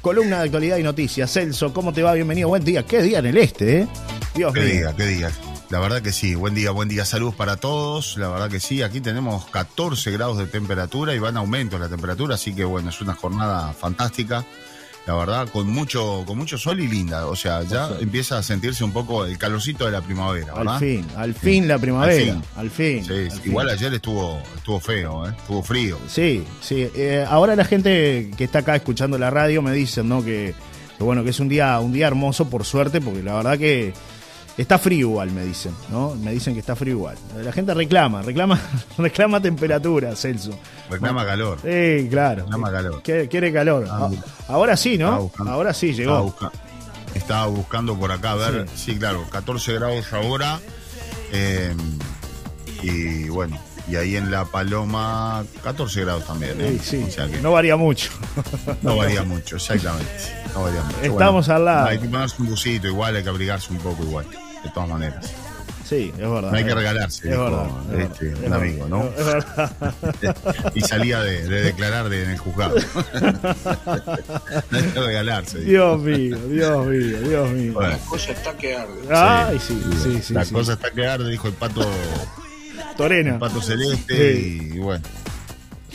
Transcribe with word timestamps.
Columna 0.00 0.38
de 0.38 0.44
actualidad 0.46 0.78
y 0.78 0.82
noticias. 0.82 1.32
Celso, 1.32 1.72
¿cómo 1.72 1.92
te 1.92 2.02
va? 2.02 2.14
Bienvenido. 2.14 2.48
Buen 2.48 2.64
día. 2.64 2.84
¿Qué 2.84 3.00
día 3.00 3.20
en 3.20 3.26
el 3.26 3.36
este, 3.36 3.82
eh? 3.82 3.88
Dios 4.34 4.52
¿Qué 4.52 4.64
día? 4.64 4.92
¿Qué 4.96 5.06
día? 5.06 5.30
La 5.70 5.78
verdad 5.78 6.02
que 6.02 6.10
sí. 6.10 6.34
Buen 6.34 6.52
día, 6.52 6.72
buen 6.72 6.88
día. 6.88 7.04
Saludos 7.04 7.36
para 7.36 7.56
todos. 7.58 8.16
La 8.16 8.28
verdad 8.28 8.50
que 8.50 8.58
sí. 8.58 8.82
Aquí 8.82 9.00
tenemos 9.00 9.44
14 9.50 10.10
grados 10.10 10.38
de 10.38 10.46
temperatura 10.46 11.14
y 11.14 11.20
van 11.20 11.36
a 11.36 11.40
aumento 11.40 11.78
la 11.78 11.88
temperatura. 11.88 12.34
Así 12.34 12.52
que 12.56 12.64
bueno, 12.64 12.90
es 12.90 13.00
una 13.00 13.14
jornada 13.14 13.72
fantástica 13.72 14.44
la 15.06 15.14
verdad, 15.14 15.48
con 15.48 15.68
mucho, 15.68 16.24
con 16.26 16.38
mucho 16.38 16.56
sol 16.56 16.80
y 16.80 16.86
linda. 16.86 17.26
O 17.26 17.34
sea, 17.34 17.62
ya 17.62 17.90
empieza 18.00 18.38
a 18.38 18.42
sentirse 18.42 18.84
un 18.84 18.92
poco 18.92 19.24
el 19.24 19.36
calorcito 19.36 19.86
de 19.86 19.92
la 19.92 20.00
primavera, 20.00 20.54
¿verdad? 20.54 20.74
Al 20.74 20.80
fin, 20.80 21.06
al 21.16 21.34
fin 21.34 21.66
la 21.66 21.78
primavera. 21.78 22.40
Al 22.56 22.70
fin. 22.70 23.04
Sí, 23.04 23.28
igual 23.44 23.68
ayer 23.68 23.92
estuvo, 23.94 24.40
estuvo 24.56 24.78
feo, 24.78 25.28
¿eh? 25.28 25.34
estuvo 25.36 25.62
frío. 25.62 25.98
Sí, 26.06 26.44
sí. 26.60 26.88
Eh, 26.94 27.24
ahora 27.28 27.56
la 27.56 27.64
gente 27.64 28.30
que 28.36 28.44
está 28.44 28.60
acá 28.60 28.76
escuchando 28.76 29.18
la 29.18 29.30
radio 29.30 29.60
me 29.60 29.72
dicen, 29.72 30.08
¿no? 30.08 30.24
Que, 30.24 30.54
que, 30.96 31.04
bueno, 31.04 31.24
que 31.24 31.30
es 31.30 31.40
un 31.40 31.48
día, 31.48 31.78
un 31.80 31.92
día 31.92 32.06
hermoso 32.06 32.48
por 32.48 32.64
suerte, 32.64 33.00
porque 33.00 33.22
la 33.22 33.34
verdad 33.34 33.58
que 33.58 33.92
Está 34.56 34.78
frío 34.78 35.08
igual, 35.08 35.30
me 35.30 35.44
dicen, 35.44 35.74
¿no? 35.90 36.14
Me 36.14 36.32
dicen 36.32 36.52
que 36.52 36.60
está 36.60 36.76
frío 36.76 36.94
igual. 36.94 37.16
La 37.42 37.52
gente 37.52 37.72
reclama, 37.72 38.20
reclama, 38.22 38.60
reclama 38.98 39.40
temperatura, 39.40 40.14
Celso. 40.14 40.58
Reclama 40.90 41.24
calor. 41.24 41.58
Sí, 41.62 42.06
claro. 42.10 42.42
Reclama 42.42 42.70
calor. 42.70 43.02
Quiere, 43.02 43.52
calor. 43.52 43.86
Ah, 43.90 44.10
Ahora 44.48 44.76
sí, 44.76 44.98
¿no? 44.98 45.30
Ahora 45.38 45.72
sí 45.72 45.94
llegó. 45.94 46.34
Estaba, 47.14 47.46
buscando 47.46 47.98
por 47.98 48.12
acá, 48.12 48.32
a 48.32 48.36
ver. 48.36 48.66
Sí. 48.74 48.96
claro, 48.96 49.24
14 49.30 49.74
grados 49.74 50.12
ahora. 50.12 50.60
Eh, 51.32 51.74
y 52.82 53.28
bueno, 53.28 53.58
y 53.88 53.96
ahí 53.96 54.16
en 54.16 54.30
La 54.30 54.44
Paloma 54.44 55.44
14 55.62 56.02
grados 56.02 56.26
también. 56.26 56.60
¿eh? 56.60 56.78
Sí, 56.82 57.06
sí. 57.10 57.20
no 57.42 57.52
varía 57.52 57.76
mucho. 57.76 58.10
No 58.82 58.96
varía 58.96 59.22
mucho, 59.22 59.56
exactamente. 59.56 60.10
No 60.54 60.62
varía 60.64 60.82
mucho. 60.82 61.02
Estamos 61.02 61.48
al 61.48 61.64
lado. 61.64 61.88
Hay 61.88 61.98
que 61.98 62.08
ponerse 62.08 62.36
un 62.40 62.48
busito 62.48 62.86
igual, 62.86 63.16
hay 63.16 63.22
que 63.22 63.28
abrigarse 63.28 63.72
un 63.72 63.78
poco 63.78 64.02
igual, 64.02 64.26
de 64.64 64.70
todas 64.70 64.88
maneras. 64.88 65.32
Sí, 65.84 66.12
es 66.14 66.30
verdad. 66.30 66.50
No 66.50 66.56
hay 66.56 66.64
que 66.64 66.74
regalarse, 66.74 67.30
es 67.30 67.38
verdad, 67.38 67.68
este, 68.00 68.34
un 68.46 68.52
amigo, 68.52 68.88
¿no? 68.88 69.04
Es 69.16 69.26
verdad. 69.26 69.72
y 70.74 70.80
salía 70.80 71.20
de, 71.20 71.46
declarar 71.46 72.08
de, 72.08 72.24
en 72.24 72.30
el 72.30 72.38
juzgado. 72.38 72.76
no 74.70 74.78
hay 74.78 74.84
que 74.84 75.00
regalarse. 75.00 75.60
Dios 75.60 76.00
mío, 76.00 76.38
Dios 76.48 76.86
mío, 76.86 77.20
Dios 77.20 77.50
mío. 77.50 77.80
La 77.80 77.98
cosa 77.98 78.32
está 78.32 78.56
que 78.56 78.74
arde. 78.74 79.14
Ay, 79.14 79.58
sí, 79.58 79.78
sí, 80.02 80.22
sí. 80.22 80.32
La 80.32 80.46
cosa 80.46 80.72
está 80.74 80.90
que 80.90 81.06
arde, 81.06 81.30
dijo 81.30 81.48
el 81.48 81.54
pato 81.54 81.86
Torena. 82.96 83.38
Pato 83.38 83.60
Celeste 83.60 84.32
y, 84.34 84.78
bueno. 84.78 85.04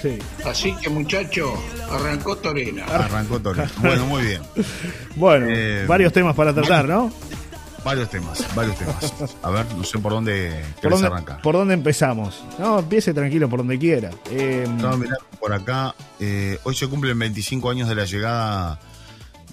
Sí. 0.02 0.20
Así 0.46 0.76
que 0.76 0.90
muchacho, 0.90 1.54
arrancó 1.90 2.38
Torena. 2.38 2.86
Arrancó 2.86 3.40
Torena. 3.40 3.72
Bueno, 3.78 4.06
muy 4.06 4.24
bien. 4.24 4.42
bueno, 5.16 5.48
eh, 5.50 5.86
varios 5.88 6.14
temas 6.14 6.36
para 6.36 6.54
tratar, 6.54 6.88
¿no? 6.88 7.12
Varios 7.84 8.10
temas, 8.10 8.46
varios 8.54 8.76
temas. 8.78 9.36
A 9.42 9.50
ver, 9.50 9.66
no 9.74 9.84
sé 9.84 9.98
por 10.00 10.12
dónde 10.12 10.62
por 10.82 10.92
dónde, 10.92 11.08
arrancar. 11.08 11.42
¿Por 11.42 11.56
dónde 11.56 11.74
empezamos? 11.74 12.44
No, 12.60 12.80
empiece 12.80 13.14
tranquilo 13.14 13.48
por 13.48 13.60
donde 13.60 13.80
quiera. 13.80 14.12
Eh, 14.30 14.68
no, 14.78 14.98
mirá, 14.98 15.16
por 15.40 15.54
acá, 15.54 15.96
eh, 16.20 16.60
hoy 16.64 16.76
se 16.76 16.88
cumplen 16.88 17.18
25 17.18 17.70
años 17.70 17.88
de 17.88 17.96
la 17.96 18.04
llegada 18.04 18.80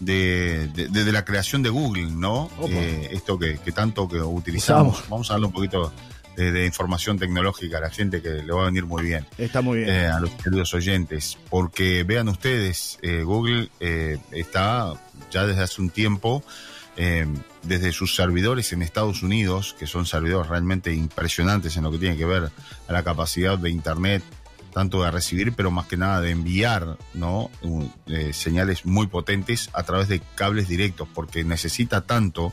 de, 0.01 0.69
de, 0.69 1.12
la 1.12 1.25
creación 1.25 1.62
de 1.62 1.70
Google, 1.70 2.11
¿no? 2.11 2.51
Eh, 2.69 3.11
esto 3.12 3.39
que, 3.39 3.58
que, 3.58 3.70
tanto 3.73 4.08
que 4.08 4.20
utilizamos. 4.20 5.05
Vamos 5.08 5.31
a 5.31 5.34
hablar 5.34 5.47
un 5.47 5.53
poquito 5.53 5.92
de, 6.37 6.67
información 6.67 7.19
tecnológica 7.19 7.79
a 7.79 7.81
la 7.81 7.91
gente 7.91 8.21
que 8.23 8.31
le 8.31 8.53
va 8.53 8.63
a 8.63 8.67
venir 8.67 8.85
muy 8.85 9.03
bien. 9.03 9.27
Está 9.39 9.61
muy 9.61 9.79
bien. 9.79 9.91
Eh, 9.91 10.07
a 10.07 10.21
los 10.21 10.31
queridos 10.31 10.73
oyentes, 10.75 11.39
porque 11.51 12.05
vean 12.05 12.29
ustedes, 12.29 12.99
eh, 13.03 13.23
Google 13.23 13.71
eh, 13.81 14.19
está 14.33 14.95
ya 15.31 15.47
desde 15.47 15.63
hace 15.63 15.81
un 15.81 15.91
tiempo, 15.91 16.43
desde 17.65 17.91
sus 17.91 18.15
servidores 18.15 18.73
en 18.73 18.81
Estados 18.81 19.25
Unidos, 19.25 19.75
que 19.77 19.89
son 19.89 20.07
servidores 20.07 20.49
realmente 20.49 20.95
impresionantes 20.95 21.77
en 21.77 21.83
lo 21.83 21.91
que 21.91 21.99
tiene 21.99 22.17
que 22.17 22.25
ver 22.25 22.53
a 22.87 22.92
la 22.92 23.03
capacidad 23.03 23.58
de 23.58 23.69
Internet, 23.69 24.23
tanto 24.73 25.03
de 25.03 25.11
recibir, 25.11 25.55
pero 25.55 25.73
más 25.73 25.87
que 25.87 25.97
nada 25.97 26.20
de 26.20 26.31
enviar, 26.31 26.97
¿no? 27.13 27.51
señales 28.31 28.87
muy 28.87 29.08
potentes 29.08 29.70
a 29.73 29.83
través 29.83 30.07
de 30.07 30.20
cables 30.37 30.69
directos, 30.69 31.08
porque 31.13 31.42
necesita 31.42 32.03
tanto 32.03 32.53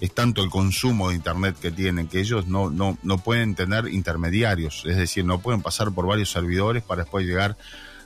es 0.00 0.12
tanto 0.12 0.42
el 0.42 0.50
consumo 0.50 1.08
de 1.08 1.16
Internet 1.16 1.56
que 1.60 1.70
tienen 1.70 2.08
que 2.08 2.20
ellos 2.20 2.46
no, 2.46 2.70
no, 2.70 2.98
no 3.02 3.18
pueden 3.18 3.54
tener 3.54 3.88
intermediarios, 3.88 4.84
es 4.86 4.96
decir, 4.96 5.24
no 5.24 5.40
pueden 5.40 5.62
pasar 5.62 5.92
por 5.92 6.06
varios 6.06 6.30
servidores 6.30 6.82
para 6.82 7.02
después 7.02 7.26
llegar 7.26 7.56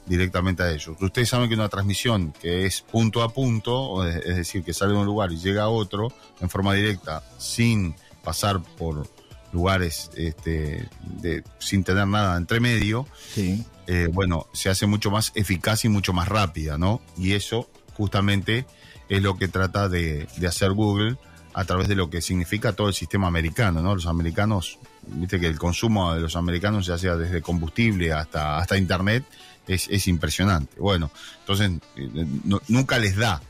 directamente 0.06 0.62
a 0.62 0.70
ellos. 0.70 0.96
Ustedes 1.00 1.28
saben 1.28 1.48
que 1.48 1.54
una 1.54 1.68
transmisión 1.68 2.32
que 2.40 2.66
es 2.66 2.80
punto 2.80 3.22
a 3.22 3.28
punto, 3.28 4.06
es 4.06 4.36
decir, 4.36 4.64
que 4.64 4.72
sale 4.72 4.92
de 4.92 4.98
un 4.98 5.06
lugar 5.06 5.32
y 5.32 5.38
llega 5.38 5.64
a 5.64 5.68
otro 5.68 6.12
en 6.40 6.48
forma 6.48 6.74
directa 6.74 7.22
sin 7.38 7.94
pasar 8.22 8.62
por 8.62 9.08
lugares 9.52 10.10
este, 10.16 10.88
de, 11.02 11.42
sin 11.58 11.84
tener 11.84 12.06
nada 12.06 12.36
entre 12.36 12.60
medio, 12.60 13.06
sí. 13.32 13.64
Eh, 13.86 14.06
bueno, 14.12 14.46
se 14.52 14.68
hace 14.68 14.86
mucho 14.86 15.10
más 15.10 15.32
eficaz 15.34 15.86
y 15.86 15.88
mucho 15.88 16.12
más 16.12 16.28
rápida, 16.28 16.76
¿no? 16.76 17.00
Y 17.16 17.32
eso 17.32 17.70
justamente 17.94 18.66
es 19.08 19.22
lo 19.22 19.38
que 19.38 19.48
trata 19.48 19.88
de, 19.88 20.28
de 20.36 20.46
hacer 20.46 20.72
Google 20.72 21.16
a 21.54 21.64
través 21.64 21.88
de 21.88 21.94
lo 21.94 22.10
que 22.10 22.20
significa 22.20 22.72
todo 22.72 22.88
el 22.88 22.94
sistema 22.94 23.26
americano, 23.26 23.82
¿no? 23.82 23.94
Los 23.94 24.06
americanos, 24.06 24.78
viste 25.06 25.40
que 25.40 25.46
el 25.46 25.58
consumo 25.58 26.14
de 26.14 26.20
los 26.20 26.36
americanos, 26.36 26.86
ya 26.86 26.98
sea 26.98 27.16
desde 27.16 27.42
combustible 27.42 28.12
hasta, 28.12 28.58
hasta 28.58 28.76
internet, 28.76 29.24
es, 29.66 30.08
impresionante. 30.08 30.80
Bueno, 30.80 31.10
entonces 31.40 31.70
eh, 31.96 32.26
nunca 32.68 32.98
les 32.98 33.16
da. 33.16 33.42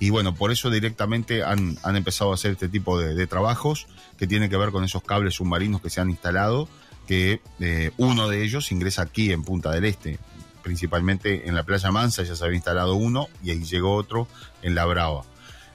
Y 0.00 0.10
bueno, 0.10 0.34
por 0.34 0.52
eso 0.52 0.70
directamente 0.70 1.42
han, 1.42 1.76
empezado 1.84 2.30
a 2.30 2.34
hacer 2.34 2.52
este 2.52 2.68
tipo 2.68 2.98
de, 2.98 3.26
trabajos 3.26 3.86
que 4.16 4.26
tienen 4.26 4.48
que 4.48 4.56
ver 4.56 4.70
con 4.70 4.84
esos 4.84 5.02
cables 5.02 5.34
submarinos 5.34 5.80
que 5.82 5.90
se 5.90 6.00
han 6.00 6.10
instalado, 6.10 6.68
que 7.06 7.40
eh, 7.60 7.90
uno 7.96 8.28
de 8.28 8.44
ellos 8.44 8.70
ingresa 8.70 9.02
aquí 9.02 9.32
en 9.32 9.42
Punta 9.42 9.72
del 9.72 9.84
Este, 9.84 10.18
principalmente 10.62 11.48
en 11.48 11.54
la 11.54 11.64
playa 11.64 11.90
Mansa, 11.90 12.22
ya 12.22 12.36
se 12.36 12.44
había 12.44 12.56
instalado 12.56 12.94
uno 12.94 13.28
y 13.42 13.50
ahí 13.50 13.64
llegó 13.64 13.94
otro 13.94 14.28
en 14.62 14.74
La 14.74 14.84
Brava. 14.84 15.24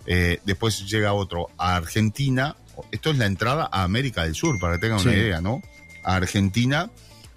Eh, 0.06 0.40
después 0.46 0.90
llega 0.90 1.14
otro 1.14 1.50
a 1.58 1.76
Argentina. 1.76 2.56
Esto 2.92 3.12
es 3.12 3.18
la 3.18 3.26
entrada 3.26 3.70
a 3.72 3.84
América 3.84 4.24
del 4.24 4.36
Sur, 4.36 4.60
para 4.60 4.76
que 4.76 4.80
tengan 4.80 5.02
una 5.02 5.14
idea, 5.14 5.42
¿no? 5.42 5.62
A 6.04 6.16
Argentina 6.16 6.90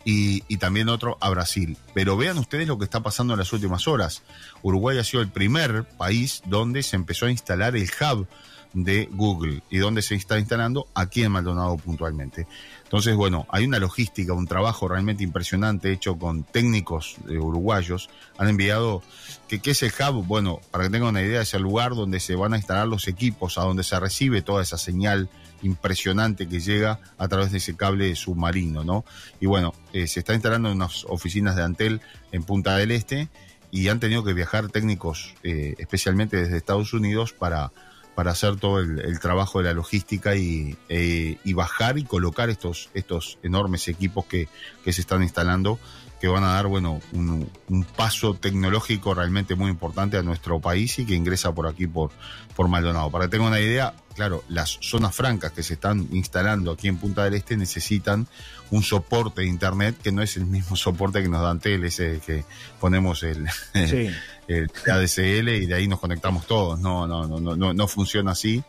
y, 0.05 0.57
también 0.59 0.89
otro 0.89 1.19
a 1.21 1.29
Brasil. 1.31 1.77
Pero 1.93 2.17
vean 2.17 2.39
ustedes 2.39 2.69
lo 2.69 2.79
que 2.79 2.85
está 2.85 3.01
pasando 3.01 3.35
en 3.35 3.41
las 3.41 3.53
últimas 3.53 3.89
horas. 3.89 4.23
Uruguay 4.63 4.99
ha 4.99 5.05
sido 5.05 5.21
el 5.21 5.29
primer 5.29 5.85
país 5.85 6.43
donde 6.47 6.83
se 6.83 6.97
empezó 6.97 7.27
a 7.27 7.31
instalar 7.31 7.77
el 7.77 7.91
hub 8.01 8.29
de 8.77 9.09
Google 9.11 9.63
y 9.71 9.79
donde 9.79 10.03
se 10.03 10.15
está 10.15 10.39
instalando 10.39 10.87
aquí 10.95 11.23
en 11.23 11.33
Maldonado 11.33 11.79
puntualmente. 11.79 12.47
Entonces, 12.85 13.17
bueno, 13.17 13.47
hay 13.49 13.65
una 13.65 13.79
logística, 13.79 14.35
un 14.35 14.47
trabajo 14.47 14.87
realmente 14.87 15.25
impresionante 15.25 15.91
hecho 15.91 16.19
con 16.19 16.45
técnicos 16.45 17.17
eh, 17.29 17.39
uruguayos. 17.39 18.11
Han 18.37 18.49
enviado, 18.49 19.03
¿qué, 19.49 19.61
es 19.65 19.83
el 19.83 19.93
hub? 19.99 20.27
Bueno, 20.27 20.61
para 20.71 20.85
que 20.85 20.91
tengan 20.91 21.09
una 21.09 21.23
idea, 21.23 21.41
es 21.41 21.55
el 21.55 21.63
lugar 21.63 21.95
donde 21.95 22.21
se 22.21 22.37
van 22.37 22.53
a 22.53 22.59
instalar 22.59 22.87
los 22.87 23.09
equipos, 23.09 23.57
a 23.57 23.63
donde 23.63 23.83
se 23.83 23.99
recibe 23.99 24.43
toda 24.43 24.63
esa 24.63 24.77
señal 24.77 25.31
impresionante 25.63 26.47
que 26.47 26.61
llega 26.61 27.01
a 27.17 27.29
través 27.29 27.53
de 27.53 27.59
ese 27.59 27.77
cable 27.77 28.15
submarino, 28.15 28.85
¿no? 28.85 29.07
Y 29.41 29.47
bueno, 29.47 29.73
eh, 29.95 30.07
se 30.07 30.21
está 30.21 30.35
instalando 30.35 30.69
en 30.69 30.77
unas 30.77 31.07
oficinas 31.07 31.57
de 31.57 31.63
Antel 31.63 32.03
en 32.31 32.43
Punta 32.43 32.77
del 32.77 32.91
Este 32.91 33.31
y 33.71 33.89
han 33.89 34.01
tenido 34.01 34.23
que 34.23 34.35
viajar 34.35 34.69
técnicos, 34.69 35.35
eh, 35.43 35.75
especialmente 35.79 36.37
desde 36.37 36.59
Estados 36.59 36.93
Unidos, 36.93 37.33
para 37.33 37.73
para 38.17 38.31
hacer 38.31 38.57
todo 38.57 38.81
el, 38.81 39.21
trabajo 39.21 39.59
de 39.59 39.67
la 39.67 39.75
logística 39.75 40.35
y, 40.35 40.75
eh, 40.89 41.37
y, 41.45 41.53
bajar 41.53 41.99
y 41.99 42.05
colocar 42.05 42.49
estos, 42.49 42.89
estos 42.95 43.39
enormes 43.43 43.89
equipos 43.89 44.25
que, 44.25 44.49
que, 44.83 44.95
se 44.95 45.03
están 45.03 45.23
instalando, 45.23 45.79
que 46.19 46.27
van 46.27 46.43
a 46.43 46.55
dar 46.55 46.67
bueno, 46.67 47.03
un, 47.13 47.47
un, 47.69 47.85
paso 47.85 48.33
tecnológico 48.33 49.13
realmente 49.13 49.55
muy 49.55 49.71
importante 49.71 50.17
a 50.17 50.23
nuestro 50.23 50.61
país 50.61 50.99
y 50.99 51.05
que 51.05 51.15
ingresa 51.15 51.55
por 51.55 51.69
aquí, 51.69 51.87
por, 51.87 52.11
por 52.57 52.69
Maldonado. 52.69 53.11
Para 53.11 53.27
que 53.27 53.33
tengan 53.33 53.49
una 53.49 53.61
idea, 53.61 53.93
claro, 54.17 54.43
las 54.49 54.79
zonas 54.81 55.15
francas 55.15 55.53
que 55.53 55.63
se 55.63 55.75
están 55.75 56.09
instalando 56.11 56.73
aquí 56.73 56.89
en 56.89 56.97
Punta 56.97 57.25
del 57.25 57.35
Este 57.35 57.57
necesitan 57.57 58.27
un 58.71 58.83
soporte 58.83 59.43
de 59.43 59.47
Internet 59.47 59.97
que 60.03 60.11
no 60.11 60.23
es 60.23 60.37
el 60.37 60.47
mismo 60.47 60.75
soporte 60.77 61.23
que 61.23 61.29
nos 61.29 61.43
dan 61.43 61.61
teles, 61.61 61.97
que 61.97 62.45
ponemos 62.81 63.23
el... 63.23 63.47
Sí. 63.87 64.11
el 64.49 64.71
ADSL 64.91 65.49
y 65.49 65.67
de 65.67 65.75
ahí 65.75 65.87
nos 65.87 66.01
conectamos 66.01 66.47
todos. 66.47 66.79
No, 66.81 67.07
no, 67.07 67.27
no, 67.27 67.57
no, 67.57 67.75
no 67.75 67.89
funciona 67.89 68.33
así. 68.33 68.63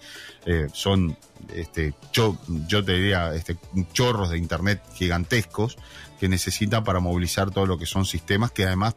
Eh, 0.46 0.68
son, 0.74 1.18
este, 1.54 1.94
yo, 2.12 2.38
yo 2.68 2.84
te 2.84 2.94
diría, 2.94 3.34
este, 3.34 3.58
chorros 3.94 4.30
de 4.30 4.38
internet 4.38 4.82
gigantescos 4.94 5.78
que 6.20 6.28
necesitan 6.28 6.84
para 6.84 7.00
movilizar 7.00 7.52
todo 7.52 7.66
lo 7.66 7.78
que 7.78 7.86
son 7.86 8.06
sistemas 8.06 8.52
que 8.52 8.66
además 8.66 8.96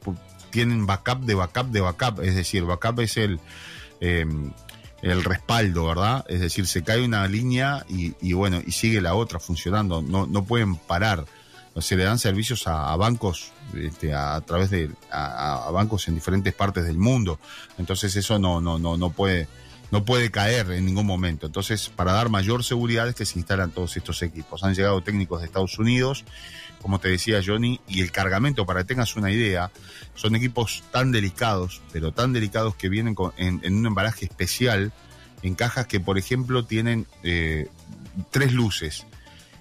tienen 0.50 0.86
backup 0.86 1.20
de 1.20 1.34
backup 1.34 1.66
de 1.66 1.80
backup. 1.80 2.20
Es 2.22 2.34
decir, 2.34 2.64
backup 2.64 3.00
es 3.00 3.16
el, 3.16 3.40
em, 4.00 4.52
el 5.02 5.24
respaldo, 5.24 5.86
¿verdad? 5.86 6.24
Es 6.28 6.40
decir, 6.40 6.66
se 6.66 6.82
cae 6.82 7.04
una 7.04 7.26
línea 7.26 7.84
y, 7.88 8.14
y, 8.20 8.32
bueno, 8.32 8.60
y 8.64 8.72
sigue 8.72 9.00
la 9.00 9.14
otra 9.14 9.38
funcionando. 9.40 10.02
No, 10.02 10.26
no 10.26 10.44
pueden 10.44 10.76
parar 10.76 11.24
se 11.78 11.96
le 11.96 12.04
dan 12.04 12.18
servicios 12.18 12.66
a, 12.66 12.94
bancos 12.96 13.52
este, 13.74 14.12
a, 14.12 14.40
través 14.40 14.70
de 14.70 14.90
a, 15.10 15.70
bancos 15.72 16.08
en 16.08 16.14
diferentes 16.14 16.52
partes 16.54 16.84
del 16.84 16.98
mundo. 16.98 17.38
Entonces 17.78 18.14
eso 18.16 18.38
no, 18.38 18.60
no, 18.60 18.78
no, 18.78 18.96
no 18.96 19.10
puede 19.10 19.48
no 19.90 20.04
puede 20.04 20.30
caer 20.30 20.70
en 20.70 20.86
ningún 20.86 21.06
momento. 21.06 21.46
Entonces, 21.46 21.88
para 21.88 22.12
dar 22.12 22.28
mayor 22.28 22.64
seguridad 22.64 23.08
es 23.08 23.14
que 23.14 23.26
se 23.26 23.38
instalan 23.38 23.70
todos 23.70 23.96
estos 23.96 24.22
equipos. 24.22 24.62
Han 24.62 24.74
llegado 24.74 25.00
técnicos 25.02 25.40
de 25.40 25.46
Estados 25.46 25.78
Unidos, 25.78 26.24
como 26.80 27.00
te 27.00 27.08
decía 27.08 27.42
Johnny, 27.44 27.80
y 27.88 28.00
el 28.00 28.12
cargamento, 28.12 28.64
para 28.66 28.80
que 28.80 28.86
tengas 28.86 29.16
una 29.16 29.30
idea, 29.30 29.70
son 30.14 30.34
equipos 30.36 30.84
tan 30.92 31.12
delicados, 31.12 31.82
pero 31.92 32.12
tan 32.12 32.32
delicados 32.32 32.74
que 32.76 32.88
vienen 32.88 33.16
en, 33.36 33.74
un 33.74 33.86
embalaje 33.86 34.24
especial, 34.24 34.92
en 35.42 35.54
cajas 35.54 35.86
que, 35.86 36.00
por 36.00 36.18
ejemplo, 36.18 36.64
tienen 36.64 37.06
eh, 37.22 37.68
tres 38.30 38.52
luces. 38.52 39.06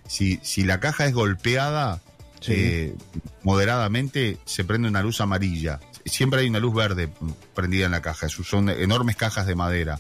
Si, 0.08 0.40
si 0.44 0.64
la 0.64 0.80
caja 0.80 1.06
es 1.06 1.14
golpeada, 1.14 2.02
eh, 2.48 2.96
moderadamente 3.44 4.38
se 4.46 4.64
prende 4.64 4.88
una 4.88 5.04
luz 5.04 5.20
amarilla 5.20 5.80
siempre 6.10 6.42
hay 6.42 6.50
una 6.50 6.60
luz 6.60 6.74
verde 6.74 7.10
prendida 7.54 7.86
en 7.86 7.92
la 7.92 8.02
caja. 8.02 8.28
Son 8.30 8.70
enormes 8.70 9.16
cajas 9.16 9.48
de 9.48 9.56
madera, 9.56 10.00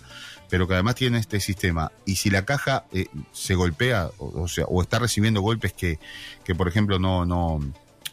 pero 0.49 0.67
que 0.67 0.73
además 0.73 0.95
tienen 0.95 1.19
este 1.19 1.39
sistema. 1.39 1.91
Y 2.05 2.17
si 2.17 2.29
la 2.29 2.45
caja 2.45 2.85
eh, 2.91 3.07
se 3.31 3.55
golpea, 3.55 4.09
o, 4.17 4.47
sea, 4.47 4.65
o 4.65 4.81
está 4.81 4.99
recibiendo 4.99 5.41
golpes 5.41 5.73
que, 5.73 5.99
que 6.43 6.55
por 6.55 6.67
ejemplo, 6.67 6.99
no, 6.99 7.25
no, 7.25 7.59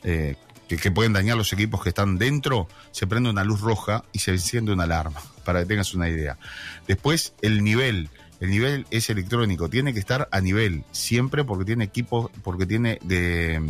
eh, 0.05 0.37
que, 0.69 0.91
pueden 0.91 1.13
dañar 1.13 1.37
los 1.37 1.53
equipos 1.53 1.83
que 1.83 1.91
están 1.91 2.19
dentro, 2.19 2.69
se 2.91 3.07
prende 3.07 3.31
una 3.31 3.45
luz 3.45 3.61
roja 3.61 4.05
y 4.13 4.19
se 4.19 4.33
enciende 4.33 4.73
una 4.73 4.85
alarma, 4.85 5.21
para 5.45 5.61
que 5.61 5.67
tengas 5.67 5.95
una 5.95 6.09
idea. 6.09 6.39
Después, 6.87 7.35
el 7.43 7.65
nivel. 7.65 8.11
El 8.39 8.51
nivel 8.51 8.87
es 8.91 9.09
electrónico, 9.09 9.71
tiene 9.71 9.95
que 9.95 9.99
estar 9.99 10.29
a 10.31 10.43
nivel, 10.43 10.85
siempre 10.93 11.43
porque 11.43 11.65
tiene 11.65 11.85
equipos, 11.85 12.31
porque 12.43 12.67
tiene 12.67 12.99
de 13.03 13.63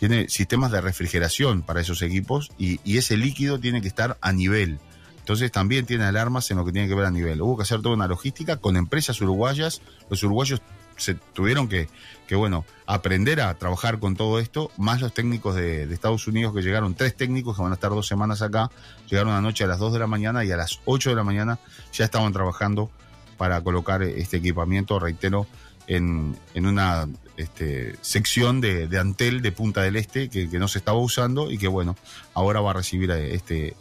tiene 0.00 0.30
sistemas 0.30 0.72
de 0.72 0.80
refrigeración 0.80 1.60
para 1.60 1.82
esos 1.82 2.00
equipos 2.00 2.50
y, 2.56 2.80
ese 2.96 3.18
líquido 3.18 3.60
tiene 3.60 3.82
que 3.82 3.88
estar 3.88 4.16
a 4.22 4.32
nivel. 4.32 4.78
Entonces 5.18 5.52
también 5.52 5.84
tiene 5.84 6.04
alarmas 6.04 6.50
en 6.50 6.56
lo 6.56 6.64
que 6.64 6.72
tiene 6.72 6.88
que 6.88 6.94
ver 6.94 7.04
a 7.04 7.10
nivel. 7.10 7.42
Hubo 7.42 7.58
que 7.58 7.64
hacer 7.64 7.82
toda 7.82 7.96
una 7.96 8.08
logística 8.08 8.56
con 8.56 8.78
empresas 8.78 9.20
uruguayas. 9.20 9.82
Los 10.08 10.22
uruguayos 10.22 10.62
se 10.96 11.14
tuvieron 11.14 11.68
que, 11.68 11.86
bueno, 12.34 12.64
aprender 12.86 13.42
a 13.42 13.52
trabajar 13.58 13.98
con 13.98 14.16
todo 14.16 14.38
esto, 14.38 14.70
más 14.78 15.02
los 15.02 15.12
técnicos 15.12 15.54
de, 15.54 15.82
Estados 15.92 16.26
Unidos 16.26 16.54
que 16.54 16.62
llegaron, 16.62 16.94
tres 16.94 17.14
técnicos 17.14 17.56
que 17.56 17.62
van 17.62 17.72
a 17.72 17.74
estar 17.74 17.90
dos 17.90 18.06
semanas 18.06 18.40
acá, 18.40 18.70
llegaron 19.06 19.34
anoche 19.34 19.64
a 19.64 19.66
las 19.66 19.78
2 19.78 19.92
de 19.92 19.98
la 19.98 20.06
mañana 20.06 20.46
y 20.46 20.50
a 20.50 20.56
las 20.56 20.80
8 20.86 21.10
de 21.10 21.16
la 21.16 21.24
mañana 21.24 21.58
ya 21.92 22.06
estaban 22.06 22.32
trabajando 22.32 22.90
para 23.36 23.60
colocar 23.60 24.02
este 24.02 24.38
equipamiento, 24.38 24.98
reitero, 24.98 25.46
en, 25.86 26.36
en 26.54 26.66
una 26.66 27.06
este, 27.40 27.96
sección 28.02 28.60
de, 28.60 28.88
Antel 28.98 29.40
de 29.40 29.52
Punta 29.52 29.82
del 29.82 29.96
Este 29.96 30.28
que, 30.28 30.46
no 30.58 30.68
se 30.68 30.78
estaba 30.78 30.98
usando 30.98 31.50
y 31.50 31.58
que 31.58 31.68
bueno, 31.68 31.96
ahora 32.34 32.60
va 32.60 32.70
a 32.70 32.74
recibir 32.74 33.10
eh, 33.10 33.34
este 33.34 33.76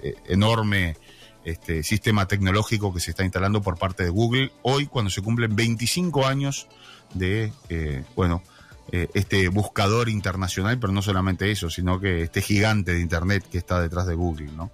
eh, 0.00 0.14
enorme 0.26 0.96
este, 1.44 1.82
sistema 1.82 2.26
tecnológico 2.26 2.92
que 2.92 3.00
se 3.00 3.10
está 3.10 3.24
instalando 3.24 3.62
por 3.62 3.78
parte 3.78 4.02
de 4.02 4.10
Google 4.10 4.52
hoy 4.62 4.86
cuando 4.86 5.10
se 5.10 5.22
cumplen 5.22 5.54
25 5.54 6.26
años 6.26 6.66
de, 7.14 7.52
eh, 7.68 8.04
bueno, 8.16 8.42
este 8.92 9.46
buscador 9.46 10.08
internacional, 10.08 10.80
pero 10.80 10.92
no 10.92 11.00
solamente 11.00 11.48
eso, 11.52 11.70
sino 11.70 12.00
que 12.00 12.22
este 12.22 12.42
gigante 12.42 12.92
de 12.92 13.00
Internet 13.00 13.44
que 13.48 13.56
está 13.56 13.80
detrás 13.80 14.04
de 14.08 14.16
Google, 14.16 14.50
¿no? 14.50 14.72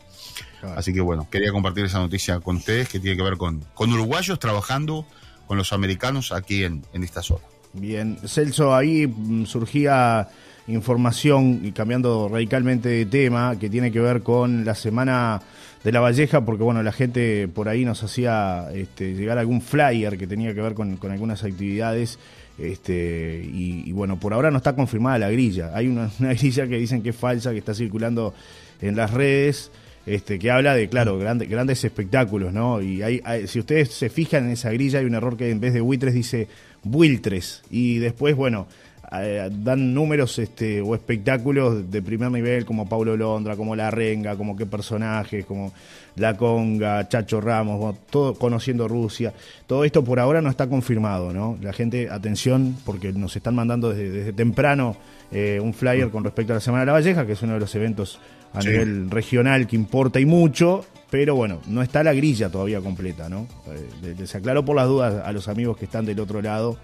Así 0.74 0.94
que 0.94 1.02
bueno, 1.02 1.28
quería 1.30 1.52
compartir 1.52 1.84
esa 1.84 1.98
noticia 1.98 2.40
con 2.40 2.56
ustedes 2.56 2.88
que 2.88 2.98
tiene 2.98 3.14
que 3.18 3.22
ver 3.22 3.36
con, 3.36 3.60
con 3.74 3.92
uruguayos 3.92 4.38
trabajando 4.38 5.06
con 5.46 5.58
los 5.58 5.74
americanos 5.74 6.32
aquí 6.32 6.64
en, 6.64 6.86
en 6.94 7.04
esta 7.04 7.22
zona. 7.22 7.44
Bien, 7.78 8.16
Celso, 8.26 8.74
ahí 8.74 9.06
mm, 9.06 9.44
surgía 9.44 10.28
información 10.68 11.60
y 11.62 11.72
cambiando 11.72 12.28
radicalmente 12.28 12.88
de 12.88 13.06
tema 13.06 13.56
que 13.58 13.70
tiene 13.70 13.92
que 13.92 14.00
ver 14.00 14.22
con 14.22 14.64
la 14.64 14.74
semana 14.74 15.40
de 15.84 15.92
la 15.92 16.00
Valleja, 16.00 16.44
porque 16.44 16.64
bueno, 16.64 16.82
la 16.82 16.92
gente 16.92 17.48
por 17.48 17.68
ahí 17.68 17.84
nos 17.84 18.02
hacía 18.02 18.68
este, 18.74 19.14
llegar 19.14 19.38
algún 19.38 19.60
flyer 19.60 20.18
que 20.18 20.26
tenía 20.26 20.54
que 20.54 20.60
ver 20.60 20.74
con, 20.74 20.98
algunas 21.10 21.44
actividades. 21.44 22.18
Este, 22.58 23.42
y, 23.44 23.92
bueno, 23.92 24.18
por 24.18 24.32
ahora 24.32 24.50
no 24.50 24.56
está 24.56 24.74
confirmada 24.74 25.18
la 25.18 25.30
grilla. 25.30 25.72
Hay 25.74 25.86
una, 25.88 26.10
grilla 26.18 26.66
que 26.66 26.78
dicen 26.78 27.02
que 27.02 27.10
es 27.10 27.16
falsa, 27.16 27.52
que 27.52 27.58
está 27.58 27.74
circulando 27.74 28.34
en 28.80 28.96
las 28.96 29.12
redes. 29.12 29.70
Este, 30.06 30.38
que 30.38 30.52
habla 30.52 30.76
de, 30.76 30.88
claro, 30.88 31.18
grandes 31.18 31.48
grandes 31.48 31.84
espectáculos, 31.84 32.52
¿no? 32.52 32.80
Y 32.80 33.02
hay, 33.02 33.20
si 33.48 33.58
ustedes 33.58 33.90
se 33.90 34.08
fijan 34.08 34.44
en 34.44 34.52
esa 34.52 34.70
grilla, 34.70 35.00
hay 35.00 35.04
un 35.04 35.16
error 35.16 35.36
que 35.36 35.50
en 35.50 35.58
vez 35.58 35.74
de 35.74 35.80
buitres 35.80 36.14
dice 36.14 36.46
buitres. 36.90 37.62
Y 37.70 37.98
después, 37.98 38.34
bueno, 38.34 38.66
eh, 39.12 39.48
dan 39.52 39.94
números 39.94 40.38
este, 40.38 40.80
o 40.80 40.94
espectáculos 40.94 41.90
de 41.90 42.02
primer 42.02 42.30
nivel 42.30 42.64
como 42.64 42.88
Paulo 42.88 43.16
Londra, 43.16 43.56
como 43.56 43.76
La 43.76 43.90
Renga, 43.90 44.36
como 44.36 44.56
qué 44.56 44.66
personajes, 44.66 45.44
como 45.44 45.72
La 46.16 46.36
Conga, 46.36 47.08
Chacho 47.08 47.40
Ramos, 47.40 47.96
todo 48.10 48.34
conociendo 48.34 48.88
Rusia. 48.88 49.32
Todo 49.66 49.84
esto 49.84 50.02
por 50.02 50.18
ahora 50.18 50.42
no 50.42 50.50
está 50.50 50.68
confirmado, 50.68 51.32
¿no? 51.32 51.56
La 51.62 51.72
gente, 51.72 52.10
atención, 52.10 52.76
porque 52.84 53.12
nos 53.12 53.36
están 53.36 53.54
mandando 53.54 53.92
desde, 53.92 54.32
temprano 54.32 54.96
eh, 55.30 55.60
un 55.62 55.72
flyer 55.72 56.10
con 56.10 56.24
respecto 56.24 56.52
a 56.52 56.56
la 56.56 56.60
Semana 56.60 56.82
de 56.82 56.86
la 56.86 56.92
Valleja, 56.92 57.26
que 57.26 57.32
es 57.32 57.42
uno 57.42 57.54
de 57.54 57.60
los 57.60 57.74
eventos 57.74 58.18
a 58.56 58.62
nivel 58.62 59.10
regional 59.10 59.66
que 59.66 59.76
importa 59.76 60.18
y 60.18 60.24
mucho, 60.24 60.84
pero 61.10 61.34
bueno, 61.34 61.60
no 61.66 61.82
está 61.82 62.02
la 62.02 62.14
grilla 62.14 62.50
todavía 62.50 62.80
completa, 62.80 63.28
¿no? 63.28 63.46
Eh, 63.68 64.14
les 64.18 64.34
aclaro 64.34 64.64
por 64.64 64.76
las 64.76 64.86
dudas 64.86 65.22
a 65.24 65.32
los 65.32 65.48
amigos 65.48 65.76
que 65.76 65.84
están 65.84 66.06
del 66.06 66.18
otro 66.20 66.40
lado, 66.40 66.78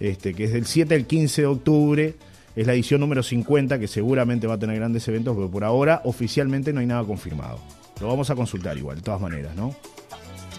este, 0.00 0.34
que 0.34 0.44
es 0.44 0.52
del 0.52 0.66
7 0.66 0.94
al 0.94 1.06
15 1.06 1.42
de 1.42 1.46
octubre, 1.46 2.14
es 2.54 2.66
la 2.66 2.74
edición 2.74 3.00
número 3.00 3.22
50, 3.22 3.78
que 3.78 3.88
seguramente 3.88 4.46
va 4.46 4.54
a 4.54 4.58
tener 4.58 4.76
grandes 4.76 5.08
eventos, 5.08 5.34
pero 5.34 5.50
por 5.50 5.64
ahora 5.64 6.02
oficialmente 6.04 6.72
no 6.72 6.80
hay 6.80 6.86
nada 6.86 7.04
confirmado. 7.04 7.58
Lo 8.00 8.08
vamos 8.08 8.28
a 8.30 8.34
consultar 8.34 8.76
igual, 8.76 8.96
de 8.96 9.02
todas 9.02 9.20
maneras, 9.20 9.56
¿no? 9.56 9.74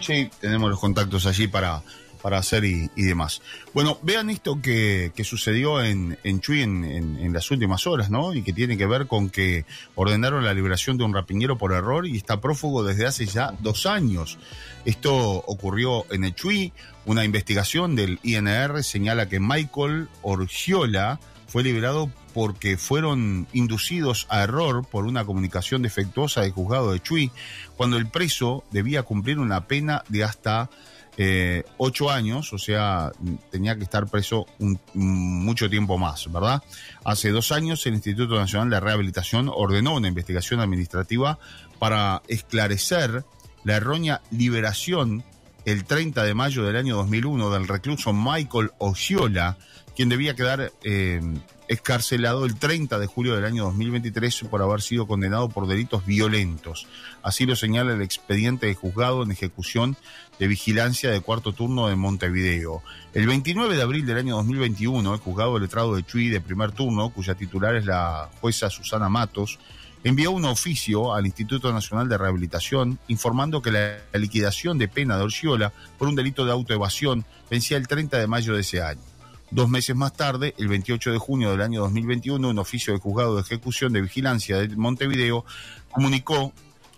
Sí, 0.02 0.30
tenemos 0.42 0.70
los 0.70 0.80
contactos 0.80 1.26
allí 1.26 1.48
para 1.48 1.82
para 2.26 2.40
hacer 2.40 2.66
y, 2.66 2.90
demás. 2.96 3.44
Bueno, 3.72 4.00
vean 4.02 4.32
esto 4.32 4.60
que, 4.60 5.12
sucedió 5.24 5.84
en, 5.84 6.18
en 6.24 6.42
Chuy 6.42 6.64
en, 6.64 7.32
las 7.32 7.52
últimas 7.52 7.86
horas, 7.86 8.10
¿no? 8.10 8.34
Y 8.34 8.42
que 8.42 8.52
tiene 8.52 8.80
que 8.80 8.88
ver 8.88 9.06
con 9.06 9.30
que 9.30 9.64
ordenaron 9.94 10.44
la 10.44 10.56
liberación 10.56 10.98
de 10.98 11.04
un 11.04 11.14
rapiñero 11.14 11.60
por 11.60 11.72
error 11.72 12.08
y 12.08 12.18
está 12.18 12.42
prófugo 12.42 12.84
desde 12.84 13.06
hace 13.06 13.28
ya 13.28 13.54
dos 13.60 13.86
años. 13.86 14.40
Esto 14.86 15.14
ocurrió 15.14 16.12
en 16.12 16.24
el 16.24 16.34
Chuy. 16.34 16.74
Una 17.06 17.24
investigación 17.26 17.96
del 17.96 18.18
INR 18.24 18.84
señala 18.84 19.30
que 19.30 19.40
Michael 19.40 20.08
Orgiola 20.24 21.20
fue 21.46 21.62
liberado 21.62 22.10
porque 22.34 22.76
fueron 22.78 23.46
inducidos 23.54 24.26
a 24.30 24.42
error 24.42 24.84
por 24.84 25.06
una 25.06 25.26
comunicación 25.26 25.84
defectuosa 25.84 26.42
del 26.42 26.54
juzgado 26.54 26.92
de 26.92 27.02
Chuy, 27.02 27.32
cuando 27.78 27.98
el 27.98 28.08
preso 28.08 28.64
debía 28.72 29.04
cumplir 29.04 29.38
una 29.38 29.68
pena 29.68 30.04
de 30.10 30.24
hasta 30.24 30.72
eh, 31.18 31.64
ocho 31.78 32.12
años, 32.12 32.52
o 32.52 32.58
sea, 32.58 33.12
tenía 33.50 33.78
que 33.78 33.84
estar 33.84 34.06
preso 34.08 34.46
un, 34.60 34.80
mucho 34.94 35.70
tiempo 35.70 35.98
más, 35.98 36.32
¿verdad? 36.32 36.62
Hace 37.04 37.30
dos 37.32 37.52
años 37.52 37.86
el 37.86 37.94
Instituto 37.94 38.36
Nacional 38.36 38.70
de 38.70 38.80
Rehabilitación 38.80 39.50
ordenó 39.54 39.96
una 39.96 40.10
investigación 40.10 40.60
administrativa 40.60 41.40
para 41.80 42.22
esclarecer 42.28 43.24
la 43.64 43.76
errónea 43.76 44.22
liberación 44.32 45.24
el 45.66 45.84
30 45.84 46.24
de 46.24 46.34
mayo 46.34 46.64
del 46.64 46.76
año 46.76 46.96
2001 46.98 47.50
del 47.50 47.68
recluso 47.68 48.14
Michael 48.14 48.72
Osciola, 48.78 49.58
quien 49.96 50.10
debía 50.10 50.36
quedar 50.36 50.72
eh, 50.84 51.22
escarcelado 51.68 52.46
el 52.46 52.56
30 52.56 53.00
de 53.00 53.08
julio 53.08 53.36
del 53.36 53.46
año 53.46 53.64
2023 53.66 54.46
por 54.50 54.62
haber 54.62 54.82
sido 54.82 55.08
condenado 55.08 55.50
por 55.50 55.68
delitos 55.68 56.06
violentos. 56.06 56.88
Así 57.24 57.46
lo 57.46 57.56
señala 57.56 57.94
el 57.94 58.02
expediente 58.02 58.68
de 58.68 58.76
juzgado 58.76 59.24
en 59.24 59.32
ejecución 59.32 59.98
de 60.38 60.48
vigilancia 60.48 61.10
de 61.10 61.22
cuarto 61.22 61.54
turno 61.54 61.88
de 61.88 61.96
Montevideo. 61.96 62.84
El 63.14 63.26
29 63.26 63.76
de 63.76 63.82
abril 63.82 64.06
del 64.06 64.18
año 64.18 64.36
2021, 64.36 65.14
el 65.14 65.20
juzgado 65.20 65.58
letrado 65.58 65.96
de 65.96 66.04
Chuy 66.04 66.30
de 66.30 66.42
primer 66.42 66.74
turno, 66.74 67.10
cuya 67.10 67.36
titular 67.36 67.76
es 67.76 67.86
la 67.86 68.30
jueza 68.40 68.70
Susana 68.70 69.10
Matos, 69.10 69.58
envió 70.06 70.30
un 70.32 70.46
oficio 70.46 71.16
al 71.16 71.26
Instituto 71.26 71.74
Nacional 71.74 72.08
de 72.08 72.20
Rehabilitación 72.20 73.00
informando 73.08 73.64
que 73.64 73.72
la 73.72 73.98
liquidación 74.14 74.78
de 74.78 74.88
pena 74.88 75.18
de 75.18 75.24
Orciola 75.24 75.74
por 75.98 76.08
un 76.08 76.16
delito 76.16 76.46
de 76.46 76.52
autoevasión 76.52 77.26
vencía 77.50 77.78
el 77.78 77.88
30 77.88 78.20
de 78.20 78.28
mayo 78.28 78.54
de 78.54 78.62
ese 78.62 78.84
año. 78.84 79.02
Dos 79.50 79.68
meses 79.68 79.96
más 79.96 80.14
tarde, 80.14 80.54
el 80.60 80.68
28 80.68 81.12
de 81.12 81.18
junio 81.18 81.50
del 81.50 81.62
año 81.62 81.82
2021, 81.82 82.50
un 82.50 82.60
oficio 82.60 82.94
del 82.94 83.02
juzgado 83.02 83.36
de 83.36 83.42
ejecución 83.42 83.94
de 83.94 84.02
vigilancia 84.02 84.58
de 84.58 84.68
Montevideo 84.76 85.44
comunicó 85.92 86.54